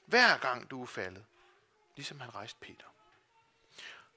Hver 0.07 0.39
gang 0.39 0.71
du 0.71 0.83
er 0.83 0.87
faldet, 0.87 1.25
ligesom 1.97 2.21
han 2.21 2.35
rejste 2.35 2.59
Peter. 2.61 2.87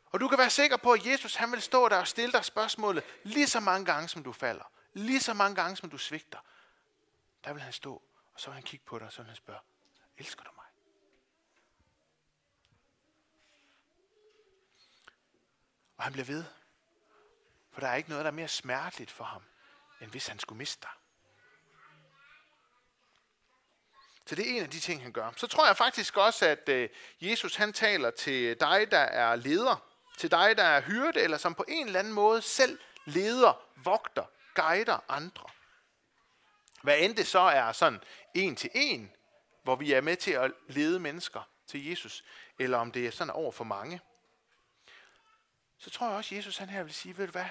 Og 0.05 0.19
du 0.19 0.27
kan 0.27 0.37
være 0.37 0.49
sikker 0.49 0.77
på, 0.77 0.91
at 0.91 1.05
Jesus 1.05 1.35
han 1.35 1.51
vil 1.51 1.61
stå 1.61 1.89
der 1.89 1.97
og 1.97 2.07
stille 2.07 2.31
dig 2.31 2.45
spørgsmålet 2.45 3.03
lige 3.23 3.47
så 3.47 3.59
mange 3.59 3.85
gange, 3.85 4.07
som 4.09 4.23
du 4.23 4.33
falder. 4.33 4.71
Lige 4.93 5.19
så 5.19 5.33
mange 5.33 5.55
gange, 5.55 5.75
som 5.75 5.89
du 5.89 5.97
svigter. 5.97 6.39
Der 7.43 7.53
vil 7.53 7.61
han 7.61 7.73
stå, 7.73 8.01
og 8.33 8.39
så 8.39 8.49
vil 8.49 8.53
han 8.53 8.63
kigge 8.63 8.85
på 8.85 8.99
dig, 8.99 9.07
og 9.07 9.13
så 9.13 9.21
vil 9.21 9.27
han 9.27 9.35
spørge, 9.35 9.59
elsker 10.17 10.43
du 10.43 10.49
mig? 10.55 10.65
Og 15.97 16.03
han 16.03 16.13
bliver 16.13 16.25
ved. 16.25 16.45
For 17.71 17.81
der 17.81 17.87
er 17.87 17.95
ikke 17.95 18.09
noget, 18.09 18.25
der 18.25 18.31
er 18.31 18.35
mere 18.35 18.47
smerteligt 18.47 19.11
for 19.11 19.23
ham, 19.23 19.43
end 20.01 20.11
hvis 20.11 20.27
han 20.27 20.39
skulle 20.39 20.57
miste 20.57 20.81
dig. 20.81 20.91
Så 24.25 24.35
det 24.35 24.51
er 24.51 24.55
en 24.57 24.63
af 24.63 24.69
de 24.69 24.79
ting, 24.79 25.01
han 25.01 25.11
gør. 25.11 25.31
Så 25.37 25.47
tror 25.47 25.65
jeg 25.65 25.77
faktisk 25.77 26.17
også, 26.17 26.45
at 26.45 26.69
øh, 26.69 26.89
Jesus 27.21 27.55
han 27.55 27.73
taler 27.73 28.11
til 28.11 28.59
dig, 28.59 28.91
der 28.91 28.99
er 28.99 29.35
leder, 29.35 29.89
til 30.17 30.31
dig, 30.31 30.57
der 30.57 30.63
er 30.63 30.81
hyrde, 30.81 31.21
eller 31.21 31.37
som 31.37 31.55
på 31.55 31.65
en 31.67 31.85
eller 31.85 31.99
anden 31.99 32.13
måde 32.13 32.41
selv 32.41 32.79
leder, 33.05 33.65
vogter, 33.75 34.25
guider 34.61 34.99
andre. 35.09 35.45
Hvad 36.81 36.97
end 36.99 37.15
det 37.15 37.27
så 37.27 37.39
er 37.39 37.71
sådan 37.71 38.01
en 38.33 38.55
til 38.55 38.69
en, 38.73 39.11
hvor 39.63 39.75
vi 39.75 39.93
er 39.93 40.01
med 40.01 40.15
til 40.15 40.31
at 40.31 40.51
lede 40.67 40.99
mennesker 40.99 41.49
til 41.67 41.85
Jesus, 41.89 42.23
eller 42.59 42.77
om 42.77 42.91
det 42.91 43.07
er 43.07 43.11
sådan 43.11 43.33
over 43.33 43.51
for 43.51 43.63
mange, 43.63 44.01
så 45.77 45.89
tror 45.89 46.07
jeg 46.07 46.15
også, 46.17 46.35
at 46.35 46.37
Jesus 46.37 46.57
han 46.57 46.69
her 46.69 46.83
vil 46.83 46.93
sige, 46.93 47.17
ved 47.17 47.25
du 47.25 47.31
hvad, 47.31 47.45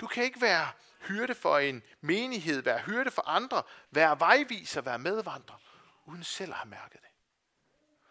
du 0.00 0.06
kan 0.06 0.24
ikke 0.24 0.40
være 0.40 0.72
hyrde 1.00 1.34
for 1.34 1.58
en 1.58 1.82
menighed, 2.00 2.62
være 2.62 2.78
hyrde 2.78 3.10
for 3.10 3.28
andre, 3.28 3.62
være 3.90 4.20
vejviser, 4.20 4.80
være 4.80 4.98
medvandrer, 4.98 5.58
uden 6.04 6.24
selv 6.24 6.50
at 6.50 6.56
have 6.56 6.68
mærket 6.68 7.00
det. 7.00 7.08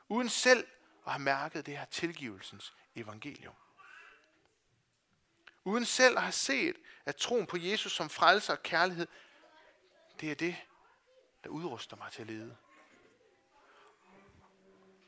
Uden 0.07 0.29
selv 0.29 0.67
at 1.05 1.11
have 1.11 1.21
mærket 1.21 1.65
det 1.65 1.77
her 1.77 1.85
tilgivelsens 1.85 2.73
evangelium. 2.95 3.53
Uden 5.69 5.85
selv 5.85 6.17
at 6.17 6.23
have 6.23 6.31
set, 6.31 6.75
at 7.05 7.15
troen 7.15 7.45
på 7.45 7.57
Jesus 7.57 7.95
som 7.95 8.09
frelser 8.09 8.53
og 8.53 8.63
kærlighed, 8.63 9.07
det 10.21 10.31
er 10.31 10.35
det, 10.35 10.55
der 11.43 11.49
udruster 11.49 11.95
mig 11.95 12.11
til 12.11 12.21
at 12.21 12.27
lede. 12.27 12.55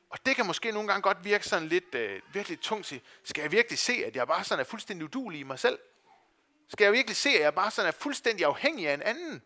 Og 0.10 0.26
det 0.26 0.36
kan 0.36 0.46
måske 0.46 0.72
nogle 0.72 0.88
gange 0.88 1.02
godt 1.02 1.24
virke 1.24 1.48
sådan 1.48 1.68
lidt 1.68 1.96
øh, 1.96 2.22
virkelig 2.34 2.60
tungt 2.62 2.86
til, 2.86 3.02
skal 3.24 3.42
jeg 3.42 3.52
virkelig 3.52 3.80
se, 3.80 3.94
at 3.94 4.16
jeg 4.16 4.28
bare 4.28 4.44
sådan 4.44 4.60
er 4.60 4.64
fuldstændig 4.64 5.06
udulig 5.06 5.40
i 5.40 5.44
mig 5.44 5.60
selv? 5.60 5.80
Skal 6.68 6.86
jeg 6.86 6.94
virkelig 6.94 7.16
se, 7.16 7.30
at 7.30 7.42
jeg 7.42 7.56
bare 7.56 7.72
sådan 7.72 7.88
er 7.88 7.92
fuldstændig 7.92 8.46
afhængig 8.46 8.88
af 8.88 8.94
en 8.94 9.02
anden? 9.02 9.42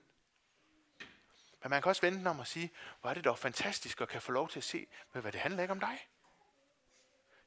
Men 1.62 1.70
man 1.70 1.82
kan 1.82 1.90
også 1.90 2.02
vente 2.02 2.28
om 2.28 2.40
at 2.40 2.48
sige, 2.48 2.72
hvor 3.02 3.10
er 3.10 3.14
det 3.14 3.26
dog 3.26 3.40
fantastisk 3.40 4.02
at 4.02 4.10
kan 4.10 4.22
få 4.22 4.32
lov 4.32 4.50
til 4.50 4.60
at 4.60 4.64
se, 4.64 4.88
hvad 5.12 5.32
det 5.32 5.40
handler 5.42 5.62
ikke 5.62 5.72
om 5.72 5.80
dig. 5.80 6.08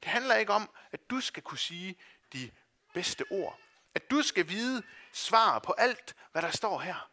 Det 0.02 0.10
handler 0.10 0.34
ikke 0.34 0.52
om, 0.52 0.70
at 0.92 1.10
du 1.10 1.20
skal 1.20 1.42
kunne 1.42 1.58
sige 1.58 1.96
de 2.32 2.50
bedste 2.94 3.24
ord. 3.30 3.60
At 3.94 4.10
du 4.10 4.22
skal 4.22 4.48
vide 4.48 4.82
svar 5.12 5.58
på 5.58 5.72
alt, 5.72 6.16
hvad 6.32 6.42
der 6.42 6.50
står 6.50 6.80
her. 6.80 7.10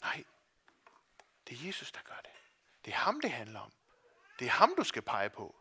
Nej, 0.00 0.24
det 1.48 1.60
er 1.60 1.66
Jesus, 1.66 1.92
der 1.92 2.00
gør 2.04 2.20
det. 2.24 2.30
Det 2.84 2.92
er 2.92 2.96
ham, 2.96 3.20
det 3.20 3.32
handler 3.32 3.60
om. 3.60 3.72
Det 4.38 4.46
er 4.46 4.50
ham, 4.50 4.74
du 4.76 4.84
skal 4.84 5.02
pege 5.02 5.30
på. 5.30 5.56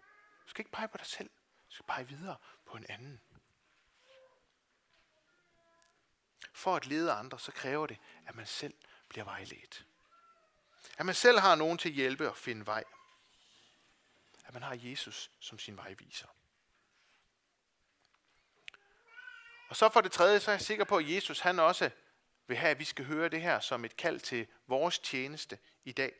Du 0.46 0.50
skal 0.50 0.62
ikke 0.62 0.72
pege 0.72 0.88
på 0.88 0.98
dig 0.98 1.06
selv. 1.06 1.30
Du 1.70 1.74
skal 1.74 1.86
pege 1.86 2.08
videre 2.08 2.38
på 2.66 2.78
en 2.78 2.86
anden. 2.90 3.22
For 6.54 6.76
at 6.76 6.86
lede 6.86 7.12
andre, 7.12 7.40
så 7.40 7.52
kræver 7.52 7.88
det, 7.88 7.98
at 8.28 8.36
man 8.36 8.46
selv 8.46 8.74
bliver 9.10 9.24
vejledt. 9.24 9.86
At 10.98 11.06
man 11.06 11.16
selv 11.16 11.40
har 11.40 11.56
nogen 11.56 11.78
til 11.78 11.90
at 11.90 11.96
hjælpe 11.96 12.30
og 12.30 12.38
finde 12.38 12.66
vej. 12.66 12.84
At 14.46 14.54
man 14.54 14.64
har 14.64 14.78
Jesus 14.82 15.32
som 15.40 15.60
sin 15.60 15.78
vejviser. 15.78 16.28
Og 19.72 19.78
så 19.78 19.90
for 19.90 20.02
det 20.02 20.12
tredje, 20.12 20.40
så 20.40 20.52
er 20.52 20.56
jeg 20.56 20.62
sikker 20.62 20.86
på, 20.86 20.98
at 20.98 21.10
Jesus 21.10 21.40
han 21.40 21.60
også 21.60 21.90
vil 22.48 22.58
have, 22.58 22.72
at 22.72 22.80
vi 22.80 22.84
skal 22.84 23.06
høre 23.06 23.30
det 23.30 23.42
her 23.42 23.60
som 23.60 23.86
et 23.86 23.98
kald 23.98 24.20
til 24.20 24.48
vores 24.68 25.00
tjeneste 25.00 25.60
i 25.84 25.92
dag. 25.92 26.16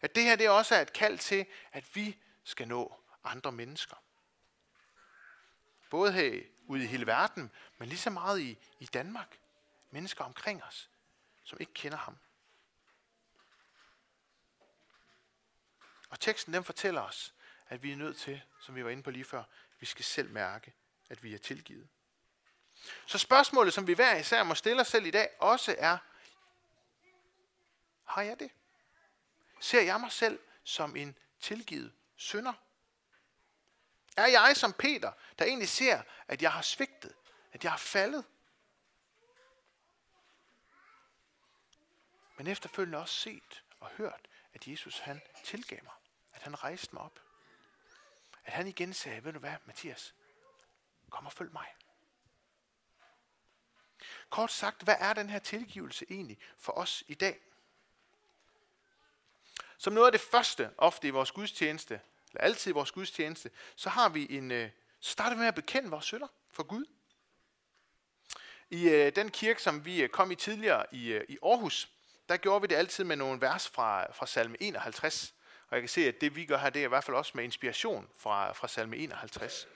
At 0.00 0.14
det 0.14 0.22
her 0.22 0.36
det 0.36 0.48
også 0.48 0.74
er 0.74 0.80
et 0.80 0.92
kald 0.92 1.18
til, 1.18 1.46
at 1.72 1.96
vi 1.96 2.18
skal 2.44 2.68
nå 2.68 3.00
andre 3.24 3.52
mennesker. 3.52 3.96
Både 5.90 6.12
her 6.12 6.42
ude 6.66 6.84
i 6.84 6.86
hele 6.86 7.06
verden, 7.06 7.50
men 7.78 7.88
lige 7.88 7.98
så 7.98 8.10
meget 8.10 8.40
i, 8.40 8.58
i 8.78 8.86
Danmark. 8.86 9.38
Mennesker 9.90 10.24
omkring 10.24 10.64
os, 10.64 10.90
som 11.44 11.58
ikke 11.60 11.74
kender 11.74 11.98
ham. 11.98 12.18
Og 16.08 16.20
teksten 16.20 16.54
den 16.54 16.64
fortæller 16.64 17.00
os, 17.00 17.34
at 17.68 17.82
vi 17.82 17.92
er 17.92 17.96
nødt 17.96 18.16
til, 18.16 18.42
som 18.60 18.74
vi 18.74 18.84
var 18.84 18.90
inde 18.90 19.02
på 19.02 19.10
lige 19.10 19.24
før, 19.24 19.42
vi 19.80 19.86
skal 19.86 20.04
selv 20.04 20.30
mærke, 20.30 20.72
at 21.08 21.22
vi 21.22 21.34
er 21.34 21.38
tilgivet. 21.38 21.88
Så 23.06 23.18
spørgsmålet, 23.18 23.74
som 23.74 23.86
vi 23.86 23.92
hver 23.92 24.16
især 24.16 24.42
må 24.42 24.54
stille 24.54 24.80
os 24.80 24.88
selv 24.88 25.06
i 25.06 25.10
dag, 25.10 25.30
også 25.38 25.76
er, 25.78 25.98
har 28.04 28.22
jeg 28.22 28.40
det? 28.40 28.50
Ser 29.60 29.82
jeg 29.82 30.00
mig 30.00 30.12
selv 30.12 30.40
som 30.64 30.96
en 30.96 31.18
tilgivet 31.40 31.92
synder? 32.16 32.52
Er 34.16 34.26
jeg 34.26 34.56
som 34.56 34.72
Peter, 34.72 35.12
der 35.38 35.44
egentlig 35.44 35.68
ser, 35.68 36.02
at 36.28 36.42
jeg 36.42 36.52
har 36.52 36.62
svigtet, 36.62 37.14
at 37.52 37.64
jeg 37.64 37.72
har 37.72 37.78
faldet? 37.78 38.24
Men 42.36 42.46
efterfølgende 42.46 42.98
også 42.98 43.14
set 43.14 43.64
og 43.80 43.88
hørt, 43.88 44.28
at 44.54 44.66
Jesus 44.66 44.98
han 44.98 45.22
tilgav 45.44 45.78
mig. 45.82 45.92
At 46.32 46.42
han 46.42 46.64
rejste 46.64 46.88
mig 46.92 47.02
op. 47.02 47.20
At 48.44 48.52
han 48.52 48.66
igen 48.66 48.94
sagde, 48.94 49.24
ved 49.24 49.32
du 49.32 49.38
hvad, 49.38 49.54
Mathias, 49.64 50.14
kom 51.10 51.26
og 51.26 51.32
følg 51.32 51.52
mig. 51.52 51.74
Kort 54.30 54.52
sagt, 54.52 54.82
hvad 54.82 54.96
er 54.98 55.12
den 55.12 55.30
her 55.30 55.38
tilgivelse 55.38 56.06
egentlig 56.10 56.38
for 56.58 56.72
os 56.72 57.04
i 57.08 57.14
dag? 57.14 57.38
Som 59.78 59.92
noget 59.92 60.06
af 60.06 60.12
det 60.12 60.20
første, 60.20 60.70
ofte 60.78 61.08
i 61.08 61.10
vores 61.10 61.32
gudstjeneste, 61.32 62.00
eller 62.28 62.40
altid 62.40 62.70
i 62.70 62.74
vores 62.74 62.92
gudstjeneste, 62.92 63.50
så 63.76 63.88
har 63.88 64.08
vi 64.08 64.26
en, 64.30 64.50
øh, 64.50 64.70
så 65.00 65.12
starter 65.12 65.36
vi 65.36 65.38
med 65.38 65.48
at 65.48 65.54
bekende 65.54 65.90
vores 65.90 66.04
synder 66.04 66.26
for 66.50 66.62
Gud. 66.62 66.84
I 68.70 68.88
øh, 68.88 69.16
den 69.16 69.30
kirke, 69.30 69.62
som 69.62 69.84
vi 69.84 70.02
øh, 70.02 70.08
kom 70.08 70.30
i 70.30 70.34
tidligere 70.34 70.86
i, 70.92 71.12
øh, 71.12 71.24
i 71.28 71.38
Aarhus, 71.42 71.88
der 72.28 72.36
gjorde 72.36 72.60
vi 72.60 72.66
det 72.66 72.74
altid 72.74 73.04
med 73.04 73.16
nogle 73.16 73.40
vers 73.40 73.68
fra, 73.68 74.12
fra 74.12 74.26
salme 74.26 74.56
51. 74.62 75.34
Og 75.68 75.76
jeg 75.76 75.82
kan 75.82 75.88
se, 75.88 76.08
at 76.08 76.20
det 76.20 76.36
vi 76.36 76.44
gør 76.44 76.58
her, 76.58 76.70
det 76.70 76.80
er 76.80 76.84
i 76.84 76.88
hvert 76.88 77.04
fald 77.04 77.16
også 77.16 77.32
med 77.34 77.44
inspiration 77.44 78.08
fra, 78.18 78.52
fra 78.52 78.68
salme 78.68 78.96
51. 78.96 79.68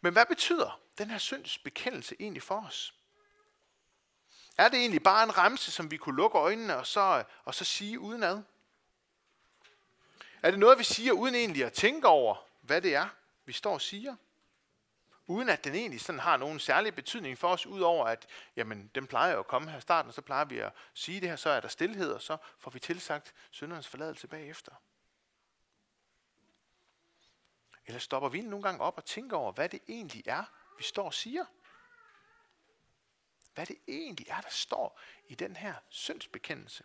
Men 0.00 0.12
hvad 0.12 0.26
betyder 0.26 0.80
den 0.98 1.10
her 1.10 1.18
synds 1.18 1.58
bekendelse 1.58 2.16
egentlig 2.20 2.42
for 2.42 2.64
os? 2.66 2.94
Er 4.58 4.68
det 4.68 4.78
egentlig 4.78 5.02
bare 5.02 5.24
en 5.24 5.38
remse, 5.38 5.70
som 5.70 5.90
vi 5.90 5.96
kunne 5.96 6.16
lukke 6.16 6.38
øjnene 6.38 6.76
og 6.76 6.86
så, 6.86 7.24
og 7.44 7.54
så 7.54 7.64
sige 7.64 8.00
udenad? 8.00 8.42
Er 10.42 10.50
det 10.50 10.60
noget, 10.60 10.78
vi 10.78 10.84
siger 10.84 11.12
uden 11.12 11.34
egentlig 11.34 11.64
at 11.64 11.72
tænke 11.72 12.08
over, 12.08 12.46
hvad 12.60 12.82
det 12.82 12.94
er, 12.94 13.08
vi 13.44 13.52
står 13.52 13.72
og 13.74 13.80
siger? 13.80 14.16
Uden 15.26 15.48
at 15.48 15.64
den 15.64 15.74
egentlig 15.74 16.00
sådan 16.00 16.18
har 16.18 16.36
nogen 16.36 16.60
særlig 16.60 16.94
betydning 16.94 17.38
for 17.38 17.48
os, 17.48 17.66
udover 17.66 18.06
at 18.06 18.26
jamen, 18.56 18.90
den 18.94 19.06
plejer 19.06 19.32
jo 19.32 19.38
at 19.38 19.46
komme 19.46 19.70
her 19.70 19.78
i 19.78 19.80
starten, 19.80 20.08
og 20.08 20.14
så 20.14 20.22
plejer 20.22 20.44
vi 20.44 20.58
at 20.58 20.72
sige 20.94 21.20
det 21.20 21.28
her, 21.28 21.36
så 21.36 21.50
er 21.50 21.60
der 21.60 21.68
stillhed, 21.68 22.12
og 22.12 22.22
så 22.22 22.36
får 22.58 22.70
vi 22.70 22.80
tilsagt 22.80 23.34
syndernes 23.50 23.88
forladelse 23.88 24.28
bagefter. 24.28 24.72
Eller 27.86 27.98
stopper 28.00 28.28
vi 28.28 28.40
nogle 28.40 28.62
gange 28.62 28.80
op 28.80 28.96
og 28.96 29.04
tænker 29.04 29.36
over, 29.36 29.52
hvad 29.52 29.68
det 29.68 29.80
egentlig 29.88 30.22
er, 30.26 30.44
vi 30.78 30.84
står 30.84 31.04
og 31.04 31.14
siger? 31.14 31.44
Hvad 33.54 33.66
det 33.66 33.78
egentlig 33.88 34.26
er, 34.28 34.40
der 34.40 34.50
står 34.50 35.00
i 35.28 35.34
den 35.34 35.56
her 35.56 35.74
syndsbekendelse. 35.88 36.84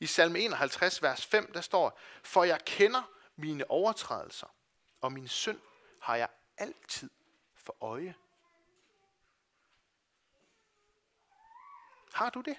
I 0.00 0.06
salme 0.06 0.38
51, 0.38 1.02
vers 1.02 1.26
5, 1.26 1.52
der 1.52 1.60
står, 1.60 1.98
For 2.22 2.44
jeg 2.44 2.64
kender 2.64 3.02
mine 3.36 3.70
overtrædelser, 3.70 4.54
og 5.00 5.12
min 5.12 5.28
synd 5.28 5.60
har 6.02 6.16
jeg 6.16 6.28
altid 6.56 7.10
for 7.54 7.76
øje. 7.80 8.14
Har 12.12 12.30
du 12.30 12.40
det? 12.40 12.56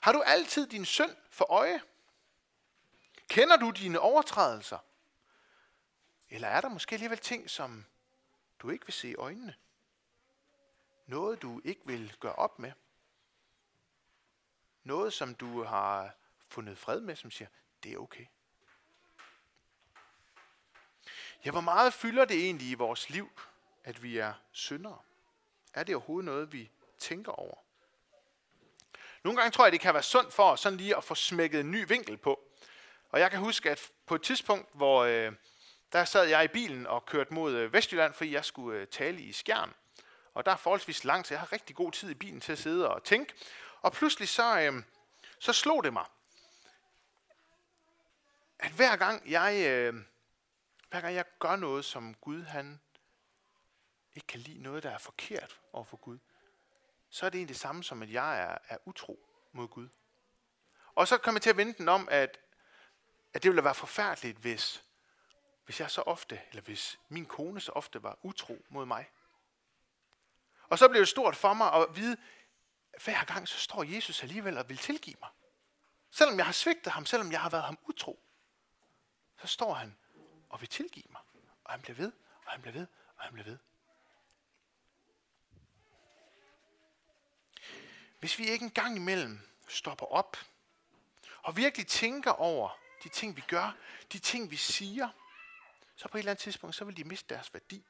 Har 0.00 0.12
du 0.12 0.22
altid 0.22 0.66
din 0.66 0.84
synd 0.84 1.16
for 1.30 1.52
øje? 1.52 1.82
Kender 3.28 3.56
du 3.56 3.70
dine 3.70 4.00
overtrædelser? 4.00 4.78
Eller 6.30 6.48
er 6.48 6.60
der 6.60 6.68
måske 6.68 6.94
alligevel 6.94 7.18
ting, 7.18 7.50
som 7.50 7.84
du 8.58 8.70
ikke 8.70 8.86
vil 8.86 8.92
se 8.92 9.08
i 9.08 9.14
øjnene? 9.14 9.54
Noget, 11.06 11.42
du 11.42 11.60
ikke 11.64 11.80
vil 11.84 12.16
gøre 12.20 12.34
op 12.34 12.58
med? 12.58 12.72
Noget, 14.84 15.12
som 15.12 15.34
du 15.34 15.62
har 15.62 16.14
fundet 16.48 16.78
fred 16.78 17.00
med, 17.00 17.16
som 17.16 17.30
siger, 17.30 17.48
det 17.82 17.92
er 17.92 17.98
okay. 17.98 18.26
Ja, 21.44 21.50
hvor 21.50 21.60
meget 21.60 21.94
fylder 21.94 22.24
det 22.24 22.44
egentlig 22.44 22.68
i 22.68 22.74
vores 22.74 23.10
liv, 23.10 23.40
at 23.84 24.02
vi 24.02 24.18
er 24.18 24.34
syndere? 24.52 24.98
Er 25.74 25.84
det 25.84 25.94
overhovedet 25.94 26.24
noget, 26.24 26.52
vi 26.52 26.70
tænker 26.98 27.32
over? 27.32 27.58
Nogle 29.22 29.40
gange 29.40 29.50
tror 29.50 29.64
jeg, 29.64 29.72
det 29.72 29.80
kan 29.80 29.94
være 29.94 30.02
sundt 30.02 30.32
for 30.32 30.50
os 30.50 30.60
sådan 30.60 30.76
lige 30.76 30.96
at 30.96 31.04
få 31.04 31.14
smækket 31.14 31.60
en 31.60 31.70
ny 31.70 31.88
vinkel 31.88 32.16
på. 32.16 32.40
Og 33.08 33.20
jeg 33.20 33.30
kan 33.30 33.40
huske, 33.40 33.70
at 33.70 33.90
på 34.06 34.14
et 34.14 34.22
tidspunkt, 34.22 34.68
hvor 34.72 35.04
øh, 35.04 35.32
der 35.92 36.04
sad 36.04 36.24
jeg 36.24 36.44
i 36.44 36.48
bilen 36.48 36.86
og 36.86 37.06
kørte 37.06 37.34
mod 37.34 37.54
øh, 37.54 37.72
Vestjylland, 37.72 38.14
fordi 38.14 38.32
jeg 38.32 38.44
skulle 38.44 38.80
øh, 38.80 38.86
tale 38.86 39.20
i 39.20 39.32
Skjern. 39.32 39.74
Og 40.34 40.46
der 40.46 40.52
er 40.52 40.56
forholdsvis 40.56 41.04
langt, 41.04 41.26
så 41.26 41.34
jeg 41.34 41.40
har 41.40 41.52
rigtig 41.52 41.76
god 41.76 41.92
tid 41.92 42.10
i 42.10 42.14
bilen 42.14 42.40
til 42.40 42.52
at 42.52 42.58
sidde 42.58 42.90
og 42.90 43.04
tænke. 43.04 43.34
Og 43.82 43.92
pludselig 43.92 44.28
så, 44.28 44.60
øh, 44.60 44.82
så 45.38 45.52
slog 45.52 45.84
det 45.84 45.92
mig, 45.92 46.04
at 48.58 48.70
hver 48.70 48.96
gang 48.96 49.30
jeg, 49.30 49.66
øh, 49.68 49.94
hver 50.90 51.00
gang 51.00 51.14
jeg 51.14 51.24
gør 51.38 51.56
noget, 51.56 51.84
som 51.84 52.14
Gud 52.14 52.42
han 52.42 52.80
ikke 54.14 54.26
kan 54.26 54.40
lide 54.40 54.62
noget, 54.62 54.82
der 54.82 54.90
er 54.90 54.98
forkert 54.98 55.60
over 55.72 55.84
for 55.84 55.96
Gud, 55.96 56.18
så 57.10 57.26
er 57.26 57.30
det 57.30 57.38
egentlig 57.38 57.54
det 57.54 57.60
samme 57.60 57.84
som, 57.84 58.02
at 58.02 58.12
jeg 58.12 58.40
er, 58.40 58.58
er 58.68 58.76
utro 58.84 59.28
mod 59.52 59.68
Gud. 59.68 59.88
Og 60.94 61.08
så 61.08 61.18
kommer 61.18 61.36
jeg 61.36 61.42
til 61.42 61.50
at 61.50 61.56
vende 61.56 61.74
den 61.78 61.88
om, 61.88 62.08
at, 62.10 62.38
at 63.34 63.42
det 63.42 63.50
ville 63.50 63.64
være 63.64 63.74
forfærdeligt, 63.74 64.38
hvis, 64.38 64.84
hvis 65.66 65.80
jeg 65.80 65.90
så 65.90 66.00
ofte, 66.00 66.40
eller 66.50 66.62
hvis 66.62 66.98
min 67.08 67.26
kone 67.26 67.60
så 67.60 67.72
ofte 67.72 68.02
var 68.02 68.18
utro 68.22 68.64
mod 68.68 68.86
mig. 68.86 69.10
Og 70.68 70.78
så 70.78 70.88
blev 70.88 71.00
det 71.00 71.08
stort 71.08 71.36
for 71.36 71.54
mig 71.54 71.72
at 71.72 71.96
vide, 71.96 72.16
at 72.92 73.02
hver 73.02 73.24
gang 73.24 73.48
så 73.48 73.58
står 73.58 73.82
Jesus 73.82 74.22
alligevel 74.22 74.58
og 74.58 74.68
vil 74.68 74.78
tilgive 74.78 75.16
mig. 75.20 75.30
Selvom 76.10 76.36
jeg 76.36 76.44
har 76.46 76.52
svigtet 76.52 76.92
ham, 76.92 77.06
selvom 77.06 77.32
jeg 77.32 77.40
har 77.40 77.50
været 77.50 77.64
ham 77.64 77.78
utro, 77.82 78.20
så 79.40 79.46
står 79.46 79.74
han 79.74 79.96
og 80.48 80.60
vil 80.60 80.68
tilgive 80.68 81.04
mig. 81.10 81.20
Og 81.64 81.72
han 81.72 81.82
bliver 81.82 81.96
ved, 81.96 82.12
og 82.44 82.50
han 82.52 82.62
bliver 82.62 82.74
ved, 82.74 82.86
og 83.16 83.24
han 83.24 83.32
bliver 83.32 83.44
ved. 83.44 83.58
Hvis 88.20 88.38
vi 88.38 88.48
ikke 88.48 88.64
engang 88.64 88.96
imellem 88.96 89.40
stopper 89.68 90.06
op 90.06 90.36
og 91.42 91.56
virkelig 91.56 91.86
tænker 91.86 92.30
over 92.30 92.78
de 93.04 93.08
ting, 93.08 93.36
vi 93.36 93.40
gør, 93.40 93.76
de 94.12 94.18
ting, 94.18 94.50
vi 94.50 94.56
siger, 94.56 95.08
så 95.96 96.08
på 96.08 96.16
et 96.16 96.20
eller 96.20 96.30
andet 96.30 96.42
tidspunkt, 96.42 96.76
så 96.76 96.84
vil 96.84 96.96
de 96.96 97.04
miste 97.04 97.34
deres 97.34 97.54
værdi. 97.54 97.86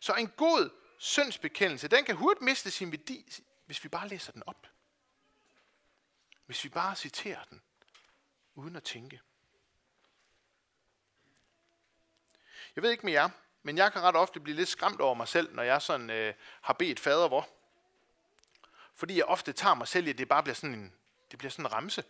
Så 0.00 0.14
en 0.14 0.28
god 0.28 0.70
syndsbekendelse, 0.98 1.88
den 1.88 2.04
kan 2.04 2.16
hurtigt 2.16 2.42
miste 2.42 2.70
sin 2.70 2.92
værdi, 2.92 3.32
hvis 3.66 3.84
vi 3.84 3.88
bare 3.88 4.08
læser 4.08 4.32
den 4.32 4.42
op. 4.46 4.66
Hvis 6.46 6.64
vi 6.64 6.68
bare 6.68 6.96
citerer 6.96 7.44
den, 7.44 7.62
uden 8.54 8.76
at 8.76 8.82
tænke. 8.82 9.20
Jeg 12.76 12.82
ved 12.82 12.90
ikke 12.90 13.06
med 13.06 13.12
jer, 13.12 13.28
men 13.62 13.78
jeg 13.78 13.92
kan 13.92 14.02
ret 14.02 14.16
ofte 14.16 14.40
blive 14.40 14.56
lidt 14.56 14.68
skræmt 14.68 15.00
over 15.00 15.14
mig 15.14 15.28
selv, 15.28 15.54
når 15.54 15.62
jeg 15.62 15.82
sådan 15.82 16.10
øh, 16.10 16.34
har 16.60 16.74
bedt 16.74 17.00
fader 17.00 17.28
hvor. 17.28 17.48
Fordi 18.94 19.16
jeg 19.16 19.24
ofte 19.24 19.52
tager 19.52 19.74
mig 19.74 19.88
selv 19.88 20.06
i, 20.06 20.10
at 20.10 20.18
det 20.18 20.28
bare 20.28 20.42
bliver 20.42 20.54
sådan 20.54 20.74
en, 20.74 20.94
det 21.30 21.38
bliver 21.38 21.50
sådan 21.50 21.66
en 21.66 21.72
ramse. 21.72 22.04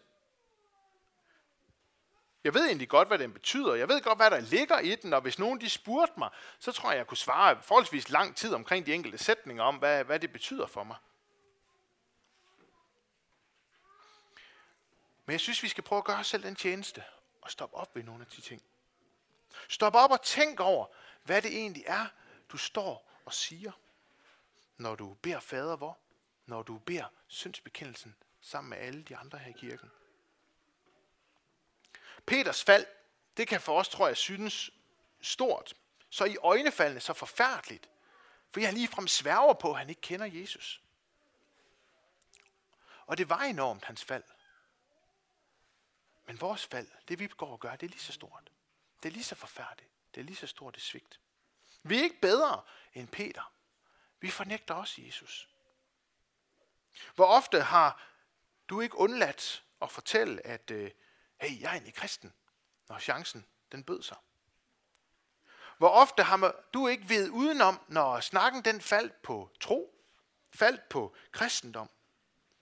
Jeg 2.45 2.55
ved 2.55 2.67
egentlig 2.67 2.89
godt, 2.89 3.09
hvad 3.09 3.19
den 3.19 3.33
betyder. 3.33 3.75
Jeg 3.75 3.89
ved 3.89 4.03
godt, 4.03 4.19
hvad 4.19 4.31
der 4.31 4.41
ligger 4.41 4.79
i 4.79 4.95
den, 4.95 5.13
og 5.13 5.21
hvis 5.21 5.39
nogen 5.39 5.61
de 5.61 5.71
spurgte 5.71 6.15
mig, 6.19 6.31
så 6.59 6.73
tror 6.73 6.91
jeg, 6.91 6.99
jeg 6.99 7.07
kunne 7.07 7.17
svare 7.17 7.63
forholdsvis 7.63 8.09
lang 8.09 8.37
tid 8.37 8.55
omkring 8.55 8.87
de 8.87 8.95
enkelte 8.95 9.19
sætninger 9.19 9.63
om, 9.63 9.77
hvad, 9.77 10.05
hvad 10.05 10.21
det 10.21 10.33
betyder 10.33 10.67
for 10.67 10.85
mig. 10.85 10.97
Men 15.27 15.33
jeg 15.33 15.41
synes, 15.41 15.63
vi 15.63 15.69
skal 15.69 15.85
prøve 15.85 15.99
at 15.99 16.05
gøre 16.05 16.19
os 16.19 16.27
selv 16.27 16.43
den 16.43 16.57
tjeneste 16.57 17.05
og 17.41 17.51
stoppe 17.51 17.77
op 17.77 17.97
ved 17.97 18.03
nogle 18.03 18.21
af 18.21 18.27
de 18.37 18.41
ting. 18.41 18.63
Stop 19.69 19.95
op 19.95 20.11
og 20.11 20.23
tænk 20.23 20.61
over, 20.61 20.87
hvad 21.23 21.43
det 21.43 21.57
egentlig 21.57 21.85
er, 21.87 22.07
du 22.53 22.57
står 22.57 23.11
og 23.25 23.35
siger, 23.35 23.73
når 24.77 24.95
du 24.95 25.15
beder 25.15 25.41
fader 25.41 25.77
hvor, 25.77 25.99
når 26.47 26.63
du 26.63 26.79
beder 26.79 27.07
syndsbekendelsen 27.29 28.15
sammen 28.41 28.71
med 28.71 28.79
alle 28.79 29.03
de 29.03 29.17
andre 29.17 29.39
her 29.39 29.51
i 29.51 29.59
kirken. 29.59 29.91
Peters 32.27 32.65
fald, 32.65 32.87
det 33.37 33.49
kan 33.49 33.61
for 33.61 33.79
os, 33.79 33.89
tror 33.89 34.07
jeg, 34.07 34.17
synes 34.17 34.71
stort. 35.21 35.75
Så 36.11 36.25
i 36.25 36.37
øjnefaldene 36.37 37.01
så 37.01 37.13
forfærdeligt. 37.13 37.89
For 38.53 38.61
jeg 38.61 38.73
ligefrem 38.73 39.09
sværger 39.09 39.55
på, 39.55 39.73
at 39.73 39.79
han 39.79 39.89
ikke 39.89 40.01
kender 40.01 40.27
Jesus. 40.27 40.81
Og 43.07 43.19
det 43.19 43.29
var 43.29 43.41
enormt, 43.41 43.85
hans 43.85 44.05
fald. 44.05 44.25
Men 46.27 46.41
vores 46.41 46.67
fald, 46.67 46.89
det 47.09 47.19
vi 47.19 47.27
går 47.27 47.53
og 47.53 47.61
gør, 47.61 47.77
det 47.77 47.87
er 47.87 47.91
lige 47.91 48.01
så 48.01 48.13
stort. 48.13 48.51
Det 49.03 49.09
er 49.09 49.13
lige 49.13 49.25
så 49.25 49.35
forfærdeligt. 49.35 49.91
Det 50.15 50.21
er 50.21 50.25
lige 50.25 50.37
så 50.37 50.47
stort 50.47 50.77
et 50.77 50.83
svigt. 50.83 51.21
Vi 51.83 51.99
er 51.99 52.03
ikke 52.03 52.21
bedre 52.21 52.63
end 52.95 53.09
Peter. 53.09 53.53
Vi 54.21 54.31
fornægter 54.31 54.75
også 54.75 55.03
Jesus. 55.03 55.49
Hvor 57.15 57.27
ofte 57.27 57.61
har 57.61 58.03
du 58.69 58.81
ikke 58.81 58.99
undladt 58.99 59.65
at 59.83 59.91
fortælle, 59.91 60.47
at 60.47 60.71
øh, 60.71 60.91
hey, 61.45 61.61
jeg 61.61 61.67
er 61.69 61.73
egentlig 61.73 61.95
kristen, 61.95 62.33
når 62.89 62.99
chancen 62.99 63.47
den 63.73 63.85
bød 63.85 64.03
sig? 64.03 64.17
Hvor 65.79 65.89
ofte 65.89 66.23
har 66.23 66.55
du 66.75 66.89
ikke 66.89 67.09
ved 67.09 67.31
udenom, 67.31 67.81
når 67.89 68.21
snakken 68.21 68.63
den 68.63 68.81
faldt 68.81 69.23
på 69.23 69.51
tro, 69.61 69.95
faldt 70.51 70.89
på 70.89 71.15
kristendom, 71.33 71.91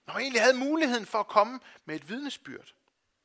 når 0.06 0.14
man 0.14 0.22
egentlig 0.22 0.42
havde 0.42 0.56
muligheden 0.56 1.06
for 1.06 1.20
at 1.20 1.26
komme 1.26 1.60
med 1.84 1.96
et 1.96 2.08
vidnesbyrd, 2.08 2.74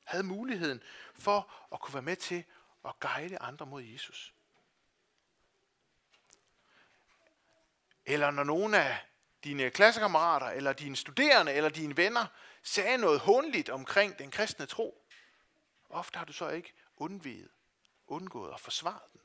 havde 0.04 0.24
muligheden 0.24 0.84
for 1.14 1.52
at 1.74 1.80
kunne 1.80 1.94
være 1.94 2.04
med 2.04 2.16
til 2.16 2.44
at 2.86 3.00
guide 3.00 3.38
andre 3.38 3.66
mod 3.66 3.84
Jesus. 3.84 4.34
Eller 8.06 8.32
når 8.32 8.44
nogen 8.44 8.74
af 8.74 8.98
dine 9.44 9.70
klassekammerater, 9.70 10.48
eller 10.48 10.74
dine 10.74 10.96
studerende, 10.96 11.54
eller 11.54 11.70
dine 11.70 11.98
venner 11.98 12.26
sagde 12.64 12.98
noget 12.98 13.20
håndligt 13.20 13.70
omkring 13.70 14.20
den 14.20 14.32
kristne 14.32 14.66
tro, 14.66 15.07
ofte 15.90 16.18
har 16.18 16.26
du 16.26 16.34
så 16.34 16.50
ikke 16.50 16.74
undviget, 16.98 17.52
undgået 18.08 18.54
at 18.54 18.60
forsvare 18.60 19.02
den. 19.14 19.22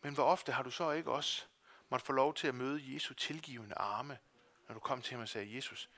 Men 0.00 0.14
hvor 0.14 0.24
ofte 0.24 0.52
har 0.52 0.62
du 0.62 0.70
så 0.70 0.90
ikke 0.90 1.12
også 1.12 1.44
måtte 1.88 2.06
få 2.06 2.12
lov 2.12 2.34
til 2.34 2.48
at 2.48 2.54
møde 2.54 2.94
Jesu 2.94 3.14
tilgivende 3.14 3.74
arme, 3.74 4.18
når 4.68 4.74
du 4.74 4.80
kom 4.80 5.02
til 5.02 5.14
ham 5.14 5.22
og 5.22 5.28
sagde, 5.28 5.56
Jesus, 5.56 5.90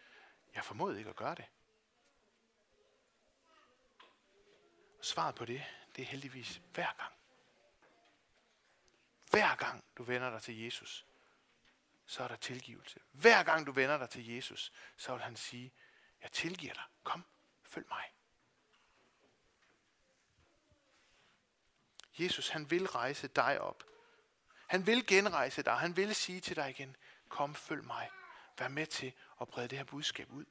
jeg 0.55 0.64
formodede 0.64 0.99
ikke 0.99 1.11
at 1.11 1.16
gøre 1.16 1.34
det. 1.34 1.45
Og 4.99 5.05
svaret 5.05 5.34
på 5.34 5.45
det, 5.45 5.64
det 5.97 6.03
er 6.03 6.07
heldigvis 6.07 6.62
hver 6.74 6.93
gang. 6.99 7.12
Hver 9.30 9.57
gang 9.57 9.84
du 9.99 10.03
vender 10.03 10.30
dig 10.30 10.43
til 10.43 10.61
Jesus, 10.64 11.07
så 12.09 12.23
er 12.23 12.29
der 12.29 12.37
tilgivelse. 12.37 13.01
Hver 13.13 13.43
gang 13.43 13.67
du 13.67 13.73
vender 13.73 13.99
dig 13.99 14.11
til 14.11 14.27
Jesus, 14.27 14.73
så 14.97 15.13
vil 15.13 15.23
han 15.23 15.37
sige, 15.37 15.73
jeg 16.23 16.33
tilgiver 16.33 16.75
dig. 16.75 16.83
Kom, 17.03 17.25
følg 17.63 17.87
mig. 17.89 18.05
Jesus, 22.19 22.49
han 22.49 22.71
vil 22.71 22.87
rejse 22.87 23.29
dig 23.29 23.61
op. 23.61 23.85
Han 24.67 24.87
vil 24.87 25.07
genrejse 25.07 25.63
dig. 25.63 25.79
Han 25.79 25.97
vil 25.97 26.15
sige 26.15 26.41
til 26.41 26.57
dig 26.57 26.71
igen, 26.71 26.97
kom, 27.29 27.55
følg 27.55 27.85
mig. 27.85 28.11
Vær 28.59 28.69
med 28.69 28.87
til 28.87 29.13
at 29.41 29.49
brede 29.49 29.69
det 29.69 29.79
her 29.79 29.85
budskab 29.85 30.33
ud. 30.33 30.45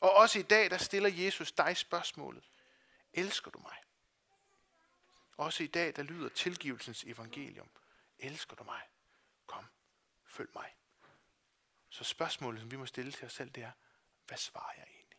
Og 0.00 0.12
også 0.12 0.38
i 0.38 0.42
dag, 0.42 0.70
der 0.70 0.78
stiller 0.78 1.08
Jesus 1.08 1.52
dig 1.52 1.76
spørgsmålet. 1.76 2.50
Elsker 3.12 3.50
du 3.50 3.58
mig? 3.58 3.76
Også 5.36 5.62
i 5.62 5.66
dag, 5.66 5.96
der 5.96 6.02
lyder 6.02 6.28
tilgivelsens 6.28 7.04
evangelium. 7.04 7.70
Elsker 8.18 8.56
du 8.56 8.64
mig? 8.64 8.82
Kom, 9.46 9.64
følg 10.36 10.50
mig. 10.54 10.74
Så 11.88 12.04
spørgsmålet, 12.04 12.60
som 12.60 12.70
vi 12.70 12.76
må 12.76 12.86
stille 12.86 13.12
til 13.12 13.26
os 13.26 13.32
selv, 13.32 13.50
det 13.50 13.62
er, 13.62 13.72
hvad 14.26 14.38
svarer 14.38 14.72
jeg 14.76 14.86
egentlig? 14.88 15.18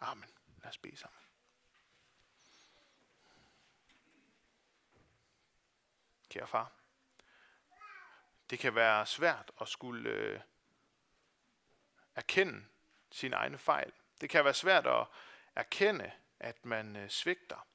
Amen. 0.00 0.30
Lad 0.62 0.68
os 0.68 0.78
bede 0.78 0.96
sammen. 0.96 1.20
Kære 6.28 6.46
far, 6.46 6.72
det 8.50 8.58
kan 8.58 8.74
være 8.74 9.06
svært 9.06 9.50
at 9.60 9.68
skulle 9.68 10.10
øh, 10.10 10.40
erkende 12.14 12.66
sine 13.10 13.36
egne 13.36 13.58
fejl. 13.58 13.92
Det 14.20 14.30
kan 14.30 14.44
være 14.44 14.54
svært 14.54 14.86
at 14.86 15.06
erkende, 15.54 16.12
at 16.38 16.64
man 16.64 16.96
øh, 16.96 17.10
svigter, 17.10 17.66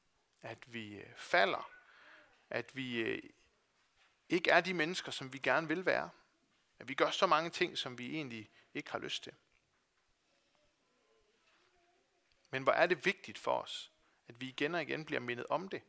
at 0.41 0.73
vi 0.73 0.95
øh, 0.95 1.15
falder, 1.15 1.71
at 2.49 2.75
vi 2.75 2.99
øh, 2.99 3.29
ikke 4.29 4.51
er 4.51 4.61
de 4.61 4.73
mennesker, 4.73 5.11
som 5.11 5.33
vi 5.33 5.37
gerne 5.37 5.67
vil 5.67 5.85
være. 5.85 6.09
At 6.79 6.87
vi 6.87 6.93
gør 6.93 7.11
så 7.11 7.27
mange 7.27 7.49
ting, 7.49 7.77
som 7.77 7.97
vi 7.97 8.15
egentlig 8.15 8.49
ikke 8.73 8.91
har 8.91 8.99
lyst 8.99 9.23
til. 9.23 9.33
Men 12.49 12.63
hvor 12.63 12.71
er 12.71 12.85
det 12.85 13.05
vigtigt 13.05 13.37
for 13.37 13.51
os, 13.51 13.91
at 14.27 14.41
vi 14.41 14.47
igen 14.47 14.75
og 14.75 14.81
igen 14.81 15.05
bliver 15.05 15.19
mindet 15.19 15.45
om 15.49 15.69
det. 15.69 15.81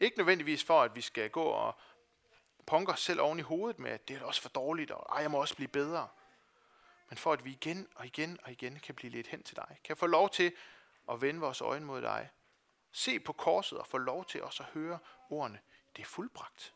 Ikke 0.00 0.18
nødvendigvis 0.18 0.64
for, 0.64 0.82
at 0.82 0.96
vi 0.96 1.00
skal 1.00 1.30
gå 1.30 1.42
og 1.42 1.74
punke 2.66 2.92
os 2.92 3.00
selv 3.00 3.20
oven 3.20 3.38
i 3.38 3.42
hovedet 3.42 3.78
med, 3.78 3.90
at 3.90 4.08
det 4.08 4.16
er 4.16 4.24
også 4.24 4.42
for 4.42 4.48
dårligt, 4.48 4.90
og 4.90 5.06
ej, 5.16 5.22
jeg 5.22 5.30
må 5.30 5.40
også 5.40 5.56
blive 5.56 5.68
bedre. 5.68 6.08
Men 7.08 7.18
for 7.18 7.32
at 7.32 7.44
vi 7.44 7.50
igen 7.50 7.88
og 7.94 8.06
igen 8.06 8.38
og 8.42 8.52
igen 8.52 8.78
kan 8.78 8.94
blive 8.94 9.10
lidt 9.10 9.26
hen 9.26 9.42
til 9.42 9.56
dig. 9.56 9.80
Kan 9.84 9.96
få 9.96 10.06
lov 10.06 10.30
til 10.30 10.52
at 11.10 11.20
vende 11.20 11.40
vores 11.40 11.60
øjne 11.60 11.86
mod 11.86 12.02
dig. 12.02 12.30
Se 12.92 13.20
på 13.20 13.32
korset 13.32 13.78
og 13.78 13.86
få 13.86 13.98
lov 13.98 14.24
til 14.24 14.42
også 14.42 14.62
at 14.62 14.68
høre 14.68 14.98
ordene. 15.30 15.60
Det 15.96 16.02
er 16.02 16.06
fuldbragt. 16.06 16.74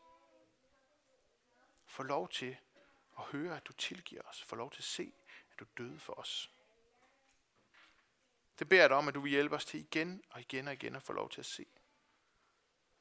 Få 1.85 2.03
lov 2.03 2.29
til 2.29 2.57
at 3.17 3.23
høre, 3.23 3.57
at 3.57 3.67
du 3.67 3.73
tilgiver 3.73 4.21
os. 4.21 4.43
Få 4.43 4.55
lov 4.55 4.71
til 4.71 4.79
at 4.79 4.85
se, 4.85 5.13
at 5.51 5.59
du 5.59 5.65
døde 5.77 5.99
for 5.99 6.13
os. 6.13 6.51
Det 8.59 8.69
beder 8.69 8.81
jeg 8.81 8.89
dig 8.89 8.97
om, 8.97 9.07
at 9.07 9.13
du 9.13 9.21
vil 9.21 9.31
hjælpe 9.31 9.55
os 9.55 9.65
til 9.65 9.79
igen 9.79 10.23
og 10.29 10.41
igen 10.41 10.67
og 10.67 10.73
igen 10.73 10.95
at 10.95 11.03
få 11.03 11.13
lov 11.13 11.29
til 11.29 11.41
at 11.41 11.45
se. 11.45 11.65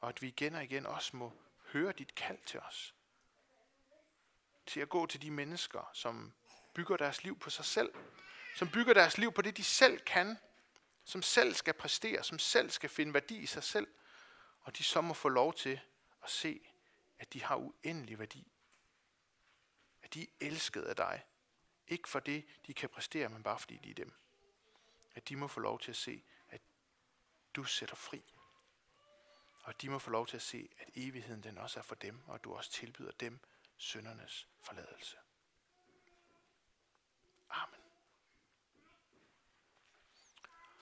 Og 0.00 0.08
at 0.08 0.22
vi 0.22 0.28
igen 0.28 0.54
og 0.54 0.64
igen 0.64 0.86
også 0.86 1.16
må 1.16 1.32
høre 1.64 1.92
dit 1.92 2.14
kald 2.14 2.38
til 2.46 2.60
os. 2.60 2.94
Til 4.66 4.80
at 4.80 4.88
gå 4.88 5.06
til 5.06 5.22
de 5.22 5.30
mennesker, 5.30 5.90
som 5.92 6.32
bygger 6.74 6.96
deres 6.96 7.24
liv 7.24 7.38
på 7.38 7.50
sig 7.50 7.64
selv. 7.64 7.94
Som 8.56 8.70
bygger 8.70 8.94
deres 8.94 9.18
liv 9.18 9.32
på 9.32 9.42
det, 9.42 9.56
de 9.56 9.64
selv 9.64 10.00
kan. 10.00 10.38
Som 11.04 11.22
selv 11.22 11.54
skal 11.54 11.74
præstere, 11.74 12.24
som 12.24 12.38
selv 12.38 12.70
skal 12.70 12.90
finde 12.90 13.14
værdi 13.14 13.38
i 13.38 13.46
sig 13.46 13.64
selv. 13.64 13.88
Og 14.60 14.78
de 14.78 14.84
så 14.84 15.00
må 15.00 15.14
få 15.14 15.28
lov 15.28 15.54
til 15.54 15.80
at 16.22 16.30
se, 16.30 16.72
at 17.18 17.32
de 17.32 17.42
har 17.42 17.56
uendelig 17.56 18.18
værdi. 18.18 18.52
At 20.02 20.14
de 20.14 20.22
er 20.22 20.26
elsket 20.40 20.82
af 20.82 20.96
dig. 20.96 21.24
Ikke 21.88 22.08
for 22.08 22.20
det, 22.20 22.44
de 22.66 22.74
kan 22.74 22.88
præstere, 22.88 23.28
men 23.28 23.42
bare 23.42 23.58
fordi 23.58 23.76
de 23.76 23.90
er 23.90 23.94
dem. 23.94 24.14
At 25.14 25.28
de 25.28 25.36
må 25.36 25.48
få 25.48 25.60
lov 25.60 25.78
til 25.80 25.90
at 25.90 25.96
se, 25.96 26.22
at 26.48 26.60
du 27.54 27.64
sætter 27.64 27.96
fri. 27.96 28.22
Og 29.62 29.82
de 29.82 29.90
må 29.90 29.98
få 29.98 30.10
lov 30.10 30.26
til 30.26 30.36
at 30.36 30.42
se, 30.42 30.68
at 30.78 30.90
evigheden 30.94 31.42
den 31.42 31.58
også 31.58 31.78
er 31.78 31.82
for 31.82 31.94
dem, 31.94 32.20
og 32.26 32.34
at 32.34 32.44
du 32.44 32.54
også 32.54 32.70
tilbyder 32.70 33.12
dem 33.12 33.40
søndernes 33.76 34.48
forladelse. 34.62 35.16